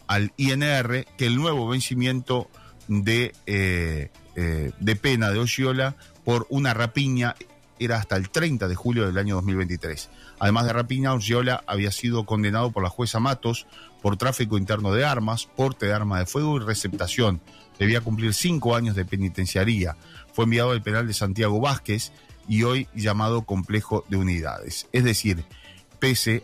al 0.08 0.34
INR 0.36 1.06
que 1.18 1.28
el 1.28 1.38
nuevo 1.38 1.70
vencimiento 1.70 2.50
de, 2.90 3.34
eh, 3.46 4.12
eh, 4.36 4.72
de 4.82 4.96
pena 4.98 5.32
de 5.32 5.40
Oshiola 5.40 5.96
por 6.26 6.46
una 6.50 6.74
rapiña 6.74 7.36
era 7.80 7.98
hasta 7.98 8.18
el 8.18 8.30
30 8.30 8.68
de 8.68 8.76
julio 8.76 9.06
del 9.06 9.18
año 9.18 9.36
2023. 9.36 10.10
Además 10.40 10.66
de 10.66 10.74
rapiña, 10.74 11.14
Oshiola 11.14 11.64
había 11.68 11.92
sido 11.92 12.26
condenado 12.26 12.72
por 12.72 12.84
la 12.84 12.90
jueza 12.90 13.20
Matos 13.20 13.68
por 14.02 14.18
tráfico 14.18 14.58
interno 14.58 14.92
de 14.94 15.06
armas, 15.06 15.48
porte 15.56 15.88
de 15.88 15.94
arma 15.94 16.20
de 16.20 16.26
fuego 16.26 16.58
y 16.58 16.64
receptación. 16.64 17.42
Debía 17.80 18.02
cumplir 18.02 18.34
cinco 18.34 18.76
años 18.76 18.96
de 18.96 19.06
penitenciaría. 19.06 19.98
Fue 20.34 20.46
enviado 20.46 20.72
al 20.72 20.82
penal 20.82 21.08
de 21.08 21.14
Santiago 21.14 21.60
Vázquez 21.60 22.12
y 22.48 22.64
hoy 22.64 22.88
llamado 22.94 23.44
complejo 23.44 24.06
de 24.10 24.18
unidades. 24.18 24.88
Es 24.92 25.04
decir, 25.04 25.44
pese 26.00 26.44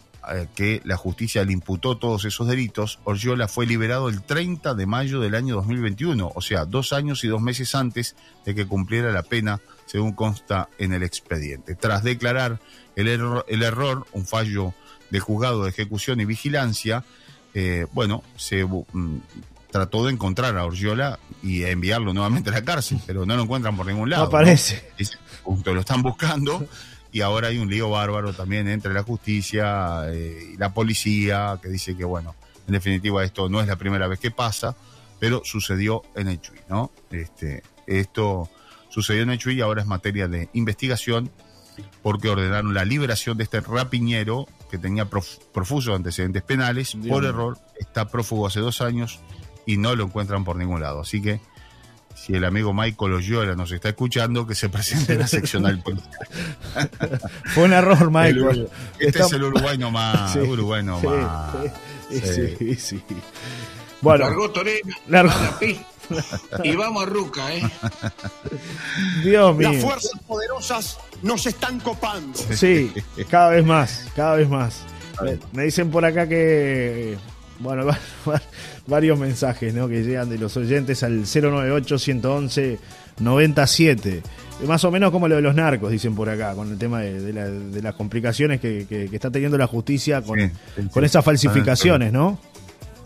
que 0.55 0.81
la 0.85 0.97
justicia 0.97 1.43
le 1.43 1.53
imputó 1.53 1.97
todos 1.97 2.25
esos 2.25 2.47
delitos, 2.47 2.99
Orgiola 3.03 3.47
fue 3.47 3.65
liberado 3.65 4.09
el 4.09 4.21
30 4.21 4.73
de 4.73 4.85
mayo 4.85 5.19
del 5.19 5.35
año 5.35 5.55
2021, 5.55 6.31
o 6.33 6.41
sea, 6.41 6.65
dos 6.65 6.93
años 6.93 7.23
y 7.23 7.27
dos 7.27 7.41
meses 7.41 7.75
antes 7.75 8.15
de 8.45 8.55
que 8.55 8.65
cumpliera 8.65 9.11
la 9.11 9.23
pena, 9.23 9.59
según 9.85 10.13
consta 10.13 10.69
en 10.77 10.93
el 10.93 11.03
expediente. 11.03 11.75
Tras 11.75 12.03
declarar 12.03 12.59
el, 12.95 13.07
error, 13.07 13.45
el 13.47 13.63
error 13.63 14.05
un 14.13 14.25
fallo 14.25 14.73
del 15.09 15.21
juzgado 15.21 15.63
de 15.63 15.69
ejecución 15.69 16.19
y 16.21 16.25
vigilancia, 16.25 17.03
eh, 17.53 17.85
bueno, 17.91 18.23
se 18.37 18.63
mm, 18.65 19.19
trató 19.71 20.05
de 20.05 20.13
encontrar 20.13 20.57
a 20.57 20.65
Orgiola 20.65 21.19
y 21.41 21.63
enviarlo 21.63 22.13
nuevamente 22.13 22.49
a 22.49 22.53
la 22.53 22.63
cárcel, 22.63 22.99
pero 23.05 23.25
no 23.25 23.35
lo 23.35 23.43
encuentran 23.43 23.75
por 23.75 23.85
ningún 23.85 24.09
lado. 24.09 24.23
No 24.23 24.27
aparece. 24.27 24.89
¿no? 25.45 25.73
Lo 25.73 25.79
están 25.81 26.01
buscando 26.01 26.65
y 27.13 27.21
ahora 27.21 27.49
hay 27.49 27.59
un 27.59 27.69
lío 27.69 27.91
bárbaro 27.91 28.33
también 28.33 28.67
entre 28.67 28.91
la 28.91 29.03
justicia 29.03 30.11
eh, 30.11 30.53
y 30.53 30.57
la 30.57 30.73
policía 30.73 31.59
que 31.61 31.69
dice 31.69 31.95
que, 31.95 32.03
bueno, 32.03 32.35
en 32.67 32.73
definitiva 32.73 33.23
esto 33.23 33.47
no 33.49 33.61
es 33.61 33.67
la 33.67 33.75
primera 33.75 34.07
vez 34.07 34.19
que 34.19 34.31
pasa, 34.31 34.75
pero 35.19 35.43
sucedió 35.45 36.01
en 36.15 36.27
el 36.27 36.41
Chuy, 36.41 36.57
¿no? 36.67 36.91
Este, 37.11 37.61
esto 37.85 38.49
sucedió 38.89 39.21
en 39.21 39.29
el 39.29 39.37
Chuy 39.37 39.53
y 39.53 39.61
ahora 39.61 39.83
es 39.83 39.87
materia 39.87 40.27
de 40.27 40.49
investigación 40.53 41.29
porque 42.01 42.29
ordenaron 42.29 42.73
la 42.73 42.83
liberación 42.83 43.37
de 43.37 43.43
este 43.43 43.61
rapiñero 43.61 44.47
que 44.71 44.79
tenía 44.79 45.05
profusos 45.05 45.95
antecedentes 45.95 46.41
penales. 46.41 46.97
por 47.07 47.25
error, 47.25 47.59
está 47.79 48.07
prófugo 48.07 48.47
hace 48.47 48.59
dos 48.59 48.81
años 48.81 49.19
y 49.67 49.77
no 49.77 49.95
lo 49.95 50.05
encuentran 50.05 50.43
por 50.43 50.55
ningún 50.55 50.81
lado. 50.81 51.01
Así 51.01 51.21
que 51.21 51.39
si 52.15 52.33
el 52.33 52.43
amigo 52.45 52.73
Michael 52.73 53.13
Oyola 53.13 53.55
nos 53.55 53.71
está 53.71 53.89
escuchando, 53.89 54.45
que 54.47 54.55
se 54.55 54.69
presente 54.69 55.13
en 55.13 55.19
la 55.19 55.27
seccional 55.27 55.81
policial. 55.81 56.11
Fue 57.53 57.63
un 57.63 57.73
error, 57.73 58.09
Michael. 58.09 58.69
este 58.99 59.19
es 59.19 59.31
el 59.33 59.43
Uruguay 59.43 59.77
nomás. 59.77 60.33
Sí, 60.33 60.39
Uruguay 60.39 60.83
nomás. 60.83 61.55
Sí, 62.09 62.55
sí, 62.57 62.75
sí. 62.75 63.03
Bueno, 64.01 64.25
largó 64.25 64.51
Torena, 64.51 64.95
y 66.63 66.75
vamos 66.75 67.03
a 67.03 67.05
Ruca, 67.05 67.53
¿eh? 67.53 67.61
Dios 69.23 69.55
mío. 69.55 69.71
Las 69.71 69.81
fuerzas 69.81 70.19
poderosas 70.27 70.97
nos 71.21 71.45
están 71.45 71.79
copando. 71.79 72.37
Sí, 72.37 72.93
cada 73.29 73.49
vez 73.51 73.65
más, 73.65 74.07
cada 74.15 74.35
vez 74.35 74.49
más. 74.49 74.83
Me, 75.23 75.39
me 75.53 75.63
dicen 75.63 75.91
por 75.91 76.03
acá 76.03 76.27
que, 76.27 77.17
bueno, 77.63 77.87
varios 78.87 79.17
mensajes 79.17 79.73
¿no? 79.73 79.87
que 79.87 80.03
llegan 80.03 80.29
de 80.29 80.37
los 80.37 80.57
oyentes 80.57 81.01
al 81.03 81.23
098-111-97. 81.23 84.21
Más 84.67 84.83
o 84.83 84.91
menos 84.91 85.09
como 85.11 85.27
lo 85.27 85.35
de 85.35 85.41
los 85.41 85.55
narcos, 85.55 85.91
dicen 85.91 86.13
por 86.15 86.29
acá, 86.29 86.53
con 86.53 86.71
el 86.71 86.77
tema 86.77 87.01
de, 87.01 87.81
las 87.81 87.95
complicaciones 87.95 88.61
que, 88.61 89.09
está 89.11 89.31
teniendo 89.31 89.57
la 89.57 89.65
justicia 89.67 90.21
con, 90.21 90.51
con 90.91 91.03
esas 91.03 91.25
falsificaciones, 91.25 92.13
¿no? 92.13 92.39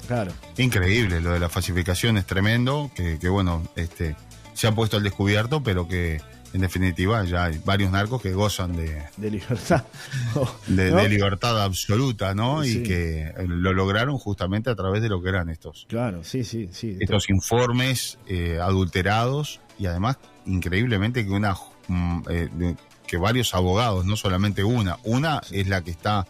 Claro. 0.07 0.33
Increíble, 0.57 1.21
lo 1.21 1.31
de 1.33 1.39
las 1.39 1.51
falsificaciones, 1.51 2.25
tremendo, 2.25 2.89
que, 2.95 3.19
que 3.19 3.29
bueno, 3.29 3.63
este, 3.75 4.15
se 4.53 4.67
ha 4.67 4.71
puesto 4.71 4.97
al 4.97 5.03
descubierto, 5.03 5.61
pero 5.63 5.87
que 5.87 6.21
en 6.53 6.61
definitiva 6.61 7.23
ya 7.25 7.45
hay 7.45 7.59
varios 7.63 7.91
narcos 7.91 8.21
que 8.21 8.33
gozan 8.33 8.75
de, 8.75 9.03
de 9.17 9.31
libertad. 9.31 9.83
de, 10.67 11.09
libertad 11.09 11.63
absoluta 11.63 12.33
no 12.33 12.63
y 12.63 12.83
que 12.83 13.33
lo 13.47 13.73
lograron 13.73 14.17
justamente 14.17 14.69
a 14.69 14.75
través 14.75 15.01
de 15.01 15.09
lo 15.09 15.21
que 15.21 15.29
eran 15.29 15.49
estos. 15.49 15.85
Claro 15.89 16.23
sí 16.23 16.43
sí 16.43 16.69
sí. 16.71 16.97
Estos 16.99 17.29
informes 17.29 18.17
eh, 18.27 18.59
adulterados 18.61 19.59
y 19.77 19.85
además 19.85 20.17
increíblemente 20.45 21.25
que 21.25 21.31
una 21.31 21.55
mm, 21.87 22.21
eh, 22.29 22.75
que 23.05 23.17
varios 23.17 23.53
abogados 23.53 24.05
no 24.05 24.15
solamente 24.15 24.63
una 24.63 24.97
una 25.03 25.41
es 25.51 25.67
la 25.67 25.83
que 25.83 25.91
está 25.91 26.27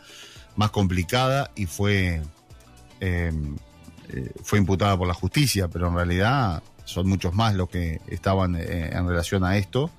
más 0.56 0.72
complicada 0.72 1.52
y 1.56 1.68
fue 1.68 2.22
em, 3.00 3.56
eh, 4.10 4.32
fue 4.44 4.60
imputada 4.60 4.98
por 4.98 5.08
la 5.08 5.14
justicia 5.14 5.68
pero 5.68 5.88
en 5.88 5.96
realidad 5.96 6.64
son 6.86 7.08
muchos 7.08 7.34
más 7.34 7.54
los 7.54 7.70
que 7.70 8.00
estaban 8.08 8.56
en 8.56 9.08
relación 9.08 9.44
a 9.44 9.58
esto 9.58 9.92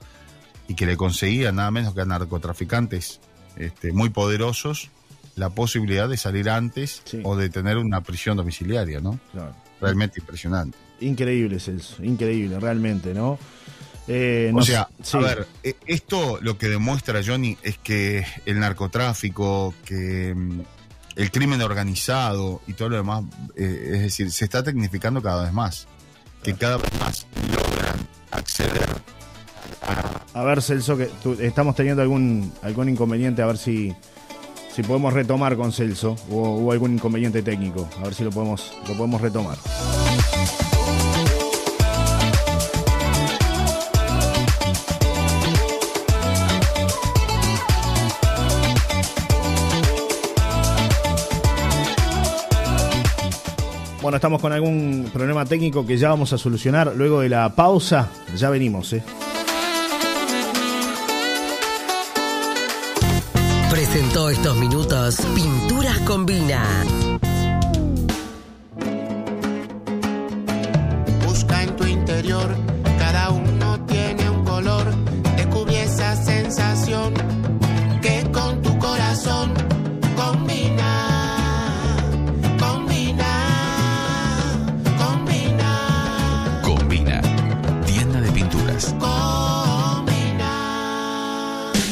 y 0.69 0.75
que 0.75 0.87
le 0.87 0.97
conseguían 0.97 1.57
nada 1.57 1.71
menos 1.71 1.95
que 1.95 2.03
a 2.03 2.05
narcotraficantes 2.05 3.21
este, 3.57 3.93
muy 3.93 4.11
poderosos 4.11 4.91
la 5.35 5.51
posibilidad 5.51 6.09
de 6.09 6.17
salir 6.17 6.51
antes 6.51 7.03
o 7.23 7.37
de 7.37 7.49
tener 7.49 7.79
una 7.79 8.03
prisión 8.03 8.37
domiciliaria, 8.37 9.01
¿no? 9.01 9.19
Realmente 9.81 10.21
impresionante. 10.21 10.77
Increíble, 11.01 11.61
Celso, 11.61 12.03
increíble, 12.03 12.59
realmente, 12.59 13.15
¿no? 13.15 13.39
Eh, 14.09 14.51
o 14.55 14.63
sea, 14.63 14.89
a 15.13 15.19
ver, 15.19 15.47
e, 15.63 15.77
esto 15.87 16.39
lo 16.41 16.59
que 16.59 16.69
demuestra, 16.69 17.21
Johnny, 17.25 17.57
es 17.63 17.79
que 17.79 18.27
el 18.47 18.59
narcotráfico, 18.59 19.75
que 19.85 20.35
mm, 20.35 20.61
el 21.17 21.31
crimen 21.31 21.61
organizado 21.61 22.63
y 22.67 22.73
todo 22.73 22.89
lo 22.89 22.97
demás, 22.97 23.25
eh, 23.55 23.91
es 23.95 24.01
decir, 24.01 24.33
se 24.33 24.45
está 24.47 24.63
tecnificando 24.63 25.23
cada 25.23 25.45
vez 25.45 25.53
más. 25.53 25.87
Que 26.43 26.55
cada 26.55 26.79
vez 26.79 26.91
más 27.01 27.27
logran 27.53 28.09
acceder 28.31 28.89
a 30.39 30.45
ver, 30.45 30.63
Celso, 30.63 30.97
que 30.97 31.11
estamos 31.41 31.75
teniendo 31.75 32.01
algún, 32.01 32.53
algún 32.63 32.89
inconveniente, 32.89 33.43
a 33.43 33.47
ver 33.47 33.59
si, 33.59 33.93
si 34.73 34.85
podemos 34.85 35.13
retomar 35.13 35.57
con 35.57 35.73
Celso, 35.73 36.15
hubo 36.31 36.71
algún 36.71 36.93
inconveniente 36.93 37.43
técnico, 37.43 37.89
a 37.99 38.05
ver 38.05 38.15
si 38.15 38.23
lo 38.23 38.31
podemos, 38.31 38.73
lo 38.87 38.95
podemos 38.95 39.21
retomar. 39.21 39.59
Bueno, 54.01 54.17
estamos 54.17 54.41
con 54.41 54.53
algún 54.53 55.11
problema 55.13 55.45
técnico 55.45 55.85
que 55.85 55.99
ya 55.99 56.11
vamos 56.11 56.33
a 56.33 56.39
solucionar 56.39 56.95
luego 56.95 57.23
de 57.23 57.29
la 57.29 57.57
pausa. 57.57 58.09
Ya 58.37 58.49
venimos, 58.51 58.93
¿eh? 58.93 59.03
Presentó 63.91 64.29
estos 64.29 64.55
minutos 64.59 65.17
Pinturas 65.35 65.99
Combina. 66.01 66.63
Busca 71.27 71.63
en 71.63 71.75
tu 71.75 71.87
interior, 71.87 72.55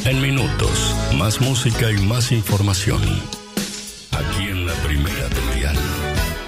En 0.09 0.23
minutos 0.23 0.95
más 1.19 1.41
música 1.41 1.91
y 1.91 1.97
más 2.07 2.31
información. 2.31 3.01
Aquí 4.13 4.45
en 4.49 4.65
la 4.65 4.73
primera 4.75 5.29
del 5.29 5.59
dial. 5.59 5.77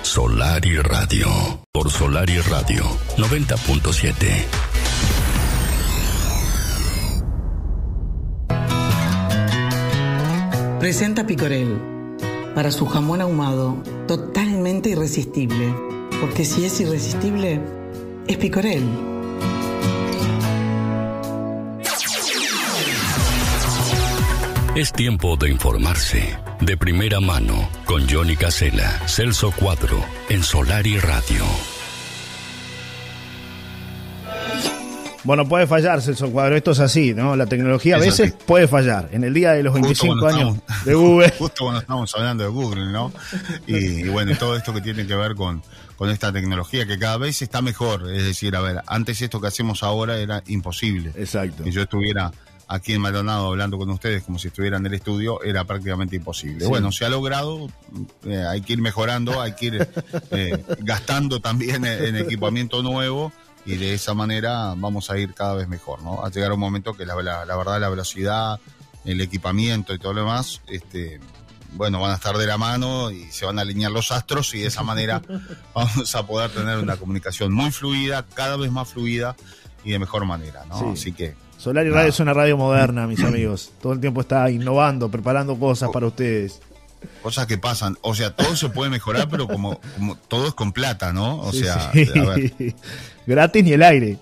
Solari 0.03 0.77
Radio. 0.77 1.27
Por 1.73 1.91
Solari 1.91 2.39
Radio 2.39 2.85
90.7. 3.17 4.45
Presenta 10.79 11.27
Picorel. 11.27 11.81
Para 12.55 12.71
su 12.71 12.87
jamón 12.87 13.21
ahumado, 13.23 13.83
totalmente 14.07 14.91
irresistible. 14.91 15.75
Porque 16.21 16.45
si 16.45 16.65
es 16.65 16.81
irresistible, 16.81 17.61
es 18.29 18.37
Picorel. 18.37 19.18
Es 24.79 24.93
tiempo 24.93 25.37
de 25.37 25.51
informarse. 25.51 26.39
De 26.61 26.77
primera 26.77 27.19
mano, 27.19 27.69
con 27.85 28.09
Johnny 28.09 28.37
Casella, 28.37 28.89
Celso 29.09 29.51
Cuadro, 29.51 30.01
en 30.29 30.45
Solari 30.45 31.01
Radio. 31.01 31.45
Bueno, 35.25 35.49
puede 35.49 35.67
fallar, 35.67 36.01
Celso 36.01 36.31
Cuadro, 36.31 36.55
esto 36.55 36.71
es 36.71 36.79
así, 36.79 37.13
¿no? 37.13 37.35
La 37.35 37.47
tecnología 37.47 37.97
a 37.97 37.99
veces 37.99 38.33
puede 38.47 38.69
fallar. 38.69 39.09
En 39.11 39.25
el 39.25 39.35
día 39.35 39.51
de 39.51 39.65
los 39.65 39.75
25 39.75 40.29
años 40.29 40.59
de 40.85 40.95
Google. 40.95 41.31
Justo 41.39 41.65
cuando 41.65 41.81
estamos 41.81 42.15
hablando 42.15 42.45
de 42.45 42.51
Google, 42.51 42.93
¿no? 42.93 43.13
Y, 43.67 44.05
y 44.05 44.09
bueno, 44.09 44.39
todo 44.39 44.57
esto 44.57 44.73
que 44.73 44.81
tiene 44.81 45.09
que 45.09 45.17
ver 45.17 45.35
con, 45.35 45.61
con 45.97 46.09
esta 46.09 46.33
tecnología 46.33 46.87
que 46.87 47.01
cada 47.01 47.19
vez 47.19 47.43
está 47.43 47.63
mejor. 47.63 48.09
Es 48.15 48.23
decir, 48.23 48.55
a 48.55 48.61
ver, 48.61 48.81
antes 48.87 49.21
esto 49.23 49.41
que 49.41 49.49
hacemos 49.49 49.83
ahora 49.83 50.19
era 50.19 50.45
imposible. 50.47 51.11
Exacto. 51.17 51.65
Que 51.65 51.73
yo 51.73 51.83
estuviera 51.83 52.31
aquí 52.69 52.93
en 52.93 53.01
Maldonado 53.01 53.47
hablando 53.47 53.79
con 53.79 53.89
ustedes 53.91 54.23
como 54.23 54.39
si 54.39 54.49
estuvieran 54.49 54.83
en 54.83 54.93
el 54.93 54.95
estudio 54.95 55.43
era 55.43 55.65
prácticamente 55.65 56.17
imposible. 56.17 56.67
Bueno, 56.67 56.93
se 56.93 57.07
ha 57.07 57.09
logrado, 57.09 57.69
eh, 58.25 58.45
hay 58.47 58.61
que 58.61 58.75
ir 58.75 58.83
mejorando, 58.83 59.41
hay 59.41 59.55
que 59.55 59.67
ir 59.67 59.89
eh, 60.31 60.63
gastando 60.81 61.41
también 61.41 61.85
en, 61.87 62.17
equipamiento 62.17 62.83
nuevo 62.83 63.33
y 63.65 63.77
de 63.77 63.95
esa 63.95 64.15
manera 64.15 64.75
vamos 64.77 65.11
a 65.11 65.19
ir 65.19 65.35
cada 65.35 65.55
vez 65.55 65.67
mejor, 65.67 66.03
¿no? 66.03 66.25
A 66.25 66.31
llegar 66.31 66.51
a 66.51 66.55
un 66.55 66.61
momento 66.61 66.95
que 66.95 67.07
la, 67.07 67.21
la, 67.23 67.47
la 67.47 67.57
verdad 67.57 67.81
la 67.81 67.89
velocidad, 67.89 68.61
el 69.05 69.21
equipamiento 69.23 69.95
y 69.95 69.99
todo 69.99 70.13
lo 70.13 70.21
demás, 70.21 70.61
este, 70.69 71.21
bueno, 71.73 72.01
van 72.01 72.13
a 72.13 72.15
estar 72.15 72.37
de 72.37 72.47
la 72.47 72.59
mano 72.59 73.11
y 73.11 73.25
se 73.31 73.47
van 73.47 73.59
a 73.59 73.63
alinear 73.63 73.91
los 73.91 74.13
astros 74.13 74.55
y 74.55 74.61
de 74.61 74.67
esa 74.67 74.83
manera 74.83 75.23
vamos 75.75 76.15
a 76.15 76.27
poder 76.27 76.51
tener 76.51 76.79
una 76.79 76.97
comunicación 76.97 77.53
muy 77.53 77.71
fluida, 77.71 78.27
cada 78.35 78.57
vez 78.57 78.71
más 78.71 78.89
fluida 78.89 79.37
y 79.85 79.93
de 79.93 79.99
mejor 79.99 80.27
manera, 80.27 80.67
¿no? 80.67 80.79
Sí. 80.79 80.87
Así 80.93 81.13
que 81.13 81.48
Solar 81.59 81.85
y 81.87 81.91
Radio 81.91 82.09
es 82.11 82.21
una 82.21 82.33
radio 82.33 82.57
moderna, 82.57 83.07
mis 83.07 83.23
amigos. 83.23 83.73
Todo 83.83 83.93
el 83.93 84.01
tiempo 84.01 84.21
está 84.21 84.49
innovando, 84.51 85.11
preparando 85.11 85.59
cosas 85.59 85.91
para 85.93 86.07
ustedes. 86.07 86.61
cosas 87.23 87.47
que 87.47 87.59
pasan, 87.59 87.97
o 88.03 88.15
sea, 88.15 88.35
todo 88.35 88.55
se 88.57 88.69
puede 88.71 88.91
mejorar, 88.91 89.29
pero 89.29 89.47
como, 89.49 89.81
como 89.97 90.17
todo 90.17 90.47
es 90.49 90.55
con 90.55 90.73
plata, 90.73 91.13
¿no? 91.13 91.41
O 91.41 91.53
Sí, 91.53 91.65
sea, 91.65 91.91
sí. 91.93 92.07
a 92.19 92.23
ver, 92.25 92.75
Gratis 93.27 93.65
ni 93.65 93.73
el 93.73 93.83
aire. 93.83 94.19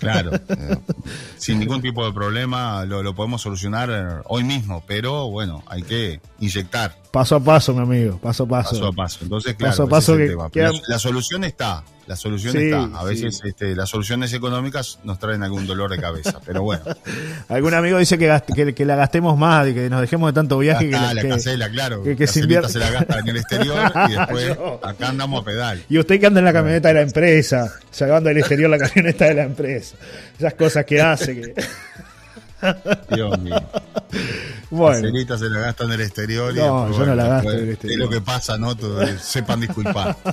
claro, 0.00 0.32
eh, 0.34 0.76
sin 1.38 1.60
ningún 1.60 1.80
tipo 1.80 2.04
de 2.04 2.12
problema 2.12 2.84
lo, 2.84 3.02
lo 3.04 3.14
podemos 3.14 3.40
solucionar 3.40 3.90
eh, 3.90 4.22
hoy 4.26 4.42
mismo, 4.44 4.82
pero 4.86 5.30
bueno, 5.30 5.62
hay 5.68 5.82
que 5.82 6.20
inyectar 6.40 6.96
Paso 7.12 7.36
a 7.36 7.40
paso, 7.40 7.72
mi 7.72 7.80
amigo. 7.82 8.18
Paso 8.18 8.42
a 8.42 8.48
paso. 8.48 8.70
paso 8.70 8.86
a 8.88 8.92
paso. 8.92 9.18
Entonces, 9.22 9.54
claro, 9.54 9.70
Paso 9.70 9.82
a 9.84 9.88
paso 9.88 10.16
que 10.52 10.70
la 10.88 10.98
solución 10.98 11.44
está, 11.44 11.84
la 12.06 12.16
solución 12.16 12.52
Sí, 12.52 12.64
está. 12.70 12.84
A 12.98 13.04
veces 13.04 13.38
sí. 13.42 13.48
este, 13.48 13.74
las 13.74 13.88
soluciones 13.88 14.32
económicas 14.32 14.98
nos 15.04 15.18
traen 15.18 15.42
algún 15.42 15.66
dolor 15.66 15.90
de 15.90 15.98
cabeza, 15.98 16.40
pero 16.44 16.62
bueno. 16.62 16.82
Algún 17.48 17.74
amigo 17.74 17.98
dice 17.98 18.18
que, 18.18 18.28
gast- 18.28 18.54
que, 18.54 18.74
que 18.74 18.84
la 18.84 18.96
gastemos 18.96 19.36
más 19.38 19.66
que 19.72 19.88
nos 19.90 20.00
dejemos 20.00 20.30
de 20.30 20.34
tanto 20.34 20.58
viaje. 20.58 20.88
Acá, 20.94 21.08
que, 21.08 21.14
la 21.14 21.22
que- 21.22 21.28
casela, 21.28 21.68
claro. 21.70 22.02
que- 22.02 22.16
que 22.16 22.26
se 22.26 22.40
invierte- 22.40 22.68
se 22.72 22.78
la 22.78 22.90
gasta 22.90 23.18
en 23.20 23.28
el 23.28 23.36
exterior 23.36 23.92
y 24.08 24.12
después 24.16 24.56
acá 24.82 25.08
andamos 25.08 25.42
a 25.42 25.44
pedal. 25.44 25.82
Y 25.88 25.98
usted 25.98 26.18
que 26.20 26.26
anda 26.26 26.40
en 26.40 26.44
la 26.46 26.52
camioneta 26.52 26.88
de 26.88 26.94
la 26.94 27.02
empresa, 27.02 27.72
sacando 27.90 28.28
del 28.28 28.38
exterior 28.38 28.68
la 28.70 28.78
camioneta 28.78 29.24
de 29.26 29.34
la 29.34 29.42
empresa. 29.44 29.96
Esas 30.38 30.54
cosas 30.54 30.84
que 30.84 31.00
hace. 31.00 31.34
Que... 31.40 31.54
Dios 33.14 33.38
mío. 33.40 33.60
Bueno, 34.70 34.94
Caselita 35.02 35.38
se 35.38 35.48
la 35.50 35.58
gasta 35.60 35.84
en 35.84 35.92
el 35.92 36.00
exterior. 36.00 36.52
y 36.54 36.58
No, 36.58 36.86
después, 36.86 36.98
yo 36.98 37.06
no 37.06 37.14
la 37.14 37.26
gasto 37.28 37.48
después 37.50 37.54
en 37.56 37.62
el 37.68 37.72
exterior. 37.74 38.00
Es 38.00 38.04
lo 38.06 38.10
que 38.10 38.20
pasa, 38.20 38.58
¿no? 38.58 38.74
Todo- 38.76 39.06
sepan 39.18 39.60
disculpar. 39.60 40.16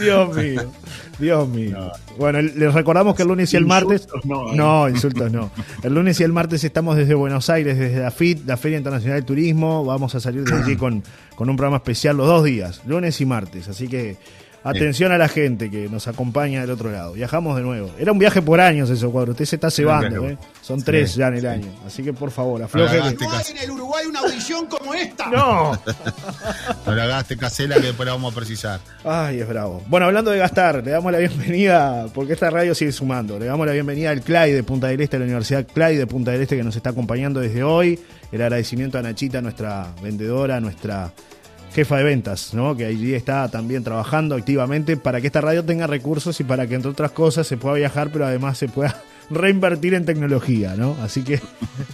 Dios 0.00 0.36
mío. 0.36 0.72
Dios 1.18 1.48
mío. 1.48 1.92
Bueno, 2.18 2.40
les 2.40 2.72
recordamos 2.72 3.14
que 3.14 3.22
el 3.22 3.28
lunes 3.28 3.52
y 3.52 3.56
el 3.56 3.66
martes. 3.66 4.08
No, 4.24 4.52
¿eh? 4.52 4.56
No, 4.56 4.88
insultos 4.88 5.30
no. 5.30 5.50
El 5.82 5.94
lunes 5.94 6.18
y 6.20 6.24
el 6.24 6.32
martes 6.32 6.64
estamos 6.64 6.96
desde 6.96 7.14
Buenos 7.14 7.50
Aires, 7.50 7.78
desde 7.78 8.00
la 8.00 8.10
FIT, 8.10 8.46
la 8.46 8.56
Feria 8.56 8.78
Internacional 8.78 9.20
de 9.20 9.26
Turismo. 9.26 9.84
Vamos 9.84 10.14
a 10.14 10.20
salir 10.20 10.44
de 10.44 10.54
allí 10.54 10.76
con, 10.76 11.02
con 11.34 11.50
un 11.50 11.56
programa 11.56 11.78
especial 11.78 12.16
los 12.16 12.26
dos 12.26 12.44
días, 12.44 12.80
lunes 12.86 13.20
y 13.20 13.26
martes. 13.26 13.68
Así 13.68 13.88
que 13.88 14.16
atención 14.62 15.12
a 15.12 15.18
la 15.18 15.28
gente 15.28 15.70
que 15.70 15.88
nos 15.88 16.06
acompaña 16.08 16.60
del 16.60 16.70
otro 16.70 16.90
lado. 16.90 17.12
Viajamos 17.14 17.56
de 17.56 17.62
nuevo. 17.62 17.90
Era 17.98 18.12
un 18.12 18.18
viaje 18.18 18.42
por 18.42 18.60
años 18.60 18.90
eso, 18.90 19.10
cuadro. 19.10 19.32
Usted 19.32 19.44
se 19.44 19.56
está 19.56 19.70
cebando. 19.70 20.28
¿eh? 20.28 20.36
Son 20.62 20.78
Sí, 20.80 20.84
tres 20.86 21.14
ya 21.14 21.28
en 21.28 21.34
el 21.34 21.40
sí. 21.40 21.46
año. 21.46 21.66
Así 21.86 22.02
que 22.02 22.12
por 22.12 22.30
favor, 22.30 22.62
afloje. 22.62 22.98
en 22.98 23.58
el 23.62 23.70
Uruguay 23.70 24.06
una 24.06 24.20
audición 24.20 24.66
como 24.66 24.94
esta. 24.94 25.26
¡No! 25.28 25.72
no 26.86 26.94
la 26.94 27.06
gaste 27.06 27.36
casela 27.36 27.76
que 27.76 27.88
después 27.88 28.06
la 28.06 28.12
vamos 28.12 28.32
a 28.32 28.36
precisar. 28.36 28.80
Ay, 29.04 29.40
es 29.40 29.48
bravo. 29.48 29.82
Bueno, 29.86 30.06
hablando 30.06 30.30
de 30.30 30.38
gastar, 30.38 30.82
le 30.84 30.90
damos 30.90 31.10
la 31.12 31.18
bienvenida, 31.18 32.06
porque 32.14 32.34
esta 32.34 32.50
radio 32.50 32.74
sigue 32.74 32.92
sumando. 32.92 33.38
Le 33.38 33.46
damos 33.46 33.66
la 33.66 33.72
bienvenida 33.72 34.10
al 34.10 34.20
CLAI 34.22 34.52
de 34.52 34.62
Punta 34.62 34.88
del 34.88 35.00
Este, 35.00 35.16
a 35.16 35.18
la 35.20 35.24
Universidad 35.24 35.66
CLAI 35.66 35.96
de 35.96 36.06
Punta 36.06 36.30
del 36.32 36.42
Este, 36.42 36.56
que 36.56 36.62
nos 36.62 36.76
está 36.76 36.90
acompañando 36.90 37.40
desde 37.40 37.62
hoy. 37.62 37.98
El 38.32 38.42
agradecimiento 38.42 38.96
a 38.98 39.02
Nachita, 39.02 39.40
nuestra 39.40 39.88
vendedora, 40.02 40.60
nuestra 40.60 41.12
jefa 41.72 41.96
de 41.98 42.04
ventas, 42.04 42.52
¿no? 42.54 42.76
que 42.76 42.84
allí 42.86 43.14
está 43.14 43.48
también 43.48 43.84
trabajando 43.84 44.34
activamente 44.34 44.96
para 44.96 45.20
que 45.20 45.28
esta 45.28 45.40
radio 45.40 45.64
tenga 45.64 45.86
recursos 45.86 46.38
y 46.40 46.44
para 46.44 46.66
que, 46.66 46.74
entre 46.74 46.90
otras 46.90 47.12
cosas, 47.12 47.46
se 47.46 47.56
pueda 47.56 47.76
viajar, 47.76 48.10
pero 48.12 48.26
además 48.26 48.58
se 48.58 48.68
pueda 48.68 49.02
reinvertir 49.30 49.94
en 49.94 50.04
tecnología, 50.04 50.74
¿no? 50.76 50.96
Así 51.02 51.22
que, 51.22 51.40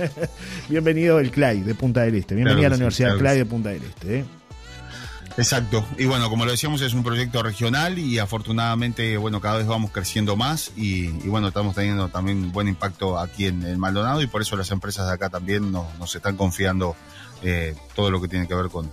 bienvenido 0.68 1.20
el 1.20 1.30
CLAI 1.30 1.60
de 1.60 1.74
Punta 1.74 2.02
del 2.02 2.14
Este. 2.14 2.34
Bienvenida 2.34 2.60
Claro 2.60 2.66
a 2.66 2.70
la 2.70 2.76
Universidad 2.76 3.08
claro 3.08 3.20
CLAI 3.20 3.38
de 3.38 3.46
Punta 3.46 3.68
del 3.70 3.82
Este. 3.82 4.18
¿eh? 4.18 4.24
Exacto. 5.38 5.84
Y 5.98 6.06
bueno, 6.06 6.30
como 6.30 6.46
lo 6.46 6.50
decíamos, 6.50 6.80
es 6.80 6.94
un 6.94 7.04
proyecto 7.04 7.42
regional 7.42 7.98
y 7.98 8.18
afortunadamente, 8.18 9.18
bueno, 9.18 9.42
cada 9.42 9.58
vez 9.58 9.66
vamos 9.66 9.90
creciendo 9.90 10.34
más 10.34 10.72
y, 10.76 11.08
y 11.08 11.28
bueno, 11.28 11.48
estamos 11.48 11.74
teniendo 11.74 12.08
también 12.08 12.38
un 12.38 12.52
buen 12.52 12.68
impacto 12.68 13.18
aquí 13.18 13.44
en 13.44 13.78
Maldonado 13.78 14.22
y 14.22 14.26
por 14.28 14.40
eso 14.40 14.56
las 14.56 14.70
empresas 14.70 15.06
de 15.06 15.12
acá 15.12 15.28
también 15.28 15.70
nos, 15.70 15.94
nos 15.98 16.14
están 16.14 16.38
confiando 16.38 16.96
eh, 17.42 17.74
todo 17.94 18.10
lo 18.10 18.20
que 18.22 18.28
tiene 18.28 18.48
que 18.48 18.54
ver 18.54 18.68
con, 18.68 18.90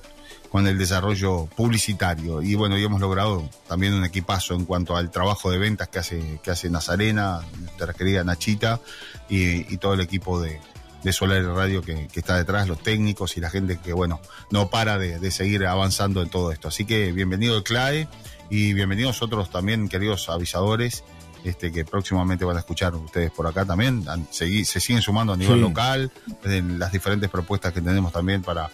con 0.53 0.67
el 0.67 0.77
desarrollo 0.77 1.47
publicitario. 1.47 2.43
Y 2.43 2.53
bueno, 2.53 2.77
y 2.77 2.83
hemos 2.83 3.01
logrado 3.01 3.49
también 3.67 3.91
un 3.95 4.05
equipazo 4.05 4.53
en 4.53 4.65
cuanto 4.65 4.95
al 4.95 5.09
trabajo 5.09 5.49
de 5.49 5.57
ventas 5.57 5.87
que 5.87 5.97
hace, 5.97 6.39
que 6.43 6.51
hace 6.51 6.69
Nazarena, 6.69 7.41
nuestra 7.59 7.91
querida 7.93 8.23
Nachita 8.23 8.79
y, 9.27 9.73
y 9.73 9.77
todo 9.77 9.95
el 9.95 10.01
equipo 10.01 10.39
de, 10.39 10.61
de 11.03 11.11
Solar 11.11 11.43
Radio 11.43 11.81
que, 11.81 12.07
que 12.07 12.19
está 12.19 12.37
detrás, 12.37 12.67
los 12.67 12.77
técnicos 12.83 13.35
y 13.35 13.39
la 13.39 13.49
gente 13.49 13.79
que, 13.79 13.93
bueno, 13.93 14.21
no 14.51 14.69
para 14.69 14.99
de, 14.99 15.17
de 15.17 15.31
seguir 15.31 15.65
avanzando 15.65 16.21
en 16.21 16.29
todo 16.29 16.51
esto. 16.51 16.67
Así 16.67 16.85
que 16.85 17.11
bienvenido 17.11 17.57
el 17.57 17.63
CLAE 17.63 18.07
y 18.51 18.73
bienvenidos 18.73 19.23
otros 19.23 19.49
también, 19.49 19.89
queridos 19.89 20.29
avisadores, 20.29 21.03
este, 21.43 21.71
que 21.71 21.83
próximamente 21.83 22.45
van 22.45 22.57
a 22.57 22.59
escuchar 22.59 22.93
ustedes 22.93 23.31
por 23.31 23.47
acá 23.47 23.65
también. 23.65 24.03
Han- 24.07 24.27
segui- 24.29 24.65
se 24.65 24.79
siguen 24.79 25.01
sumando 25.01 25.33
a 25.33 25.37
nivel 25.37 25.55
Sí. 25.55 25.61
local, 25.61 26.11
en 26.43 26.77
las 26.77 26.91
diferentes 26.91 27.29
propuestas 27.31 27.73
que 27.73 27.81
tenemos 27.81 28.13
también 28.13 28.43
para, 28.43 28.69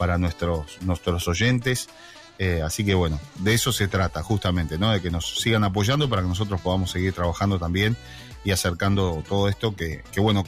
para 0.00 0.16
nuestros, 0.16 0.78
nuestros 0.80 1.28
oyentes. 1.28 1.90
Eh, 2.38 2.62
así 2.64 2.86
que 2.86 2.94
bueno, 2.94 3.20
de 3.40 3.52
eso 3.52 3.70
se 3.70 3.86
trata 3.86 4.22
justamente, 4.22 4.78
¿no? 4.78 4.90
De 4.90 5.02
que 5.02 5.10
nos 5.10 5.40
sigan 5.40 5.62
apoyando 5.62 6.08
para 6.08 6.22
que 6.22 6.28
nosotros 6.28 6.58
podamos 6.62 6.90
seguir 6.90 7.12
trabajando 7.12 7.58
también 7.58 7.98
y 8.42 8.50
acercando 8.50 9.22
todo 9.28 9.46
esto 9.46 9.76
que, 9.76 10.02
que 10.10 10.20
bueno, 10.20 10.44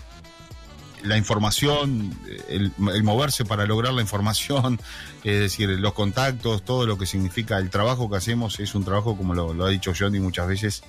la 1.03 1.19
información, 1.19 2.19
el, 2.49 2.73
moverse 2.79 3.45
para 3.45 3.67
lograr 3.67 3.93
la 3.93 4.01
información, 4.01 4.81
es 5.23 5.41
decir, 5.41 5.69
los 5.69 5.93
contactos, 5.93 6.65
todo 6.65 6.87
lo 6.87 6.97
que 6.97 7.05
significa 7.05 7.59
el 7.59 7.69
trabajo 7.69 8.09
que 8.09 8.17
hacemos 8.17 8.59
es 8.59 8.75
un 8.75 8.87
trabajo, 8.87 9.19
como 9.19 9.35
lo, 9.35 9.67
ha 9.67 9.69
dicho 9.69 9.93
Johnny 9.95 10.19
muchas 10.19 10.49
veces, 10.49 10.83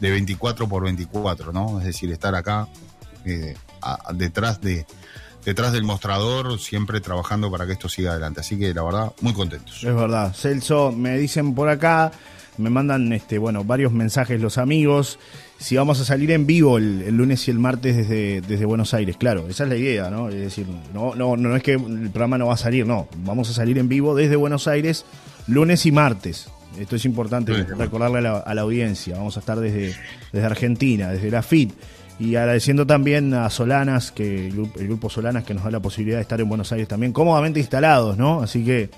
de 0.00 0.10
24 0.10 0.68
por 0.68 0.82
24, 0.82 1.52
¿no? 1.52 1.78
Es 1.78 1.86
decir, 1.86 2.10
estar 2.10 2.34
acá 2.34 2.66
eh, 3.24 3.54
detrás 4.14 4.60
de 4.60 4.84
detrás 5.44 5.72
del 5.72 5.84
mostrador, 5.84 6.58
siempre 6.60 7.00
trabajando 7.00 7.50
para 7.50 7.66
que 7.66 7.72
esto 7.72 7.88
siga 7.88 8.12
adelante. 8.12 8.40
Así 8.40 8.58
que 8.58 8.72
la 8.74 8.82
verdad, 8.82 9.12
muy 9.20 9.32
contentos. 9.32 9.82
Es 9.84 9.94
verdad. 9.94 10.34
Celso, 10.34 10.92
me 10.92 11.18
dicen 11.18 11.54
por 11.54 11.68
acá, 11.68 12.12
me 12.58 12.70
mandan 12.70 13.12
este, 13.12 13.38
bueno, 13.38 13.64
varios 13.64 13.92
mensajes 13.92 14.40
los 14.40 14.58
amigos. 14.58 15.18
Si 15.58 15.76
vamos 15.76 16.00
a 16.00 16.04
salir 16.06 16.30
en 16.30 16.46
vivo 16.46 16.78
el, 16.78 17.02
el 17.02 17.16
lunes 17.16 17.46
y 17.46 17.50
el 17.50 17.58
martes 17.58 17.96
desde, 17.96 18.40
desde 18.40 18.64
Buenos 18.64 18.94
Aires, 18.94 19.16
claro, 19.18 19.46
esa 19.48 19.64
es 19.64 19.68
la 19.68 19.76
idea, 19.76 20.08
¿no? 20.10 20.28
Es 20.30 20.36
decir, 20.36 20.66
no, 20.94 21.14
no, 21.14 21.36
no 21.36 21.54
es 21.56 21.62
que 21.62 21.72
el 21.74 22.08
programa 22.10 22.38
no 22.38 22.46
va 22.46 22.54
a 22.54 22.58
salir, 22.58 22.86
no. 22.86 23.08
Vamos 23.18 23.50
a 23.50 23.52
salir 23.52 23.76
en 23.78 23.88
vivo 23.88 24.14
desde 24.14 24.36
Buenos 24.36 24.66
Aires 24.68 25.04
lunes 25.46 25.84
y 25.84 25.92
martes. 25.92 26.48
Esto 26.78 26.96
es 26.96 27.04
importante 27.04 27.54
Sí. 27.54 27.62
recordarle 27.76 28.18
a 28.18 28.22
la, 28.22 28.38
a 28.38 28.54
la 28.54 28.60
audiencia. 28.62 29.16
Vamos 29.16 29.36
a 29.36 29.40
estar 29.40 29.58
desde, 29.60 29.94
desde 30.32 30.46
Argentina, 30.46 31.08
desde 31.10 31.30
la 31.30 31.42
FIT. 31.42 31.72
Y 32.20 32.36
agradeciendo 32.36 32.86
también 32.86 33.32
a 33.32 33.48
Solanas, 33.48 34.12
que 34.12 34.46
el 34.46 34.52
grupo, 34.52 34.78
el 34.78 34.86
grupo 34.88 35.08
Solanas 35.08 35.42
que 35.44 35.54
nos 35.54 35.64
da 35.64 35.70
la 35.70 35.80
posibilidad 35.80 36.18
de 36.18 36.22
estar 36.22 36.38
en 36.40 36.48
Buenos 36.48 36.70
Aires 36.70 36.86
también 36.86 37.12
cómodamente 37.12 37.58
instalados, 37.58 38.18
¿no? 38.18 38.42
Así 38.42 38.62
que 38.62 38.90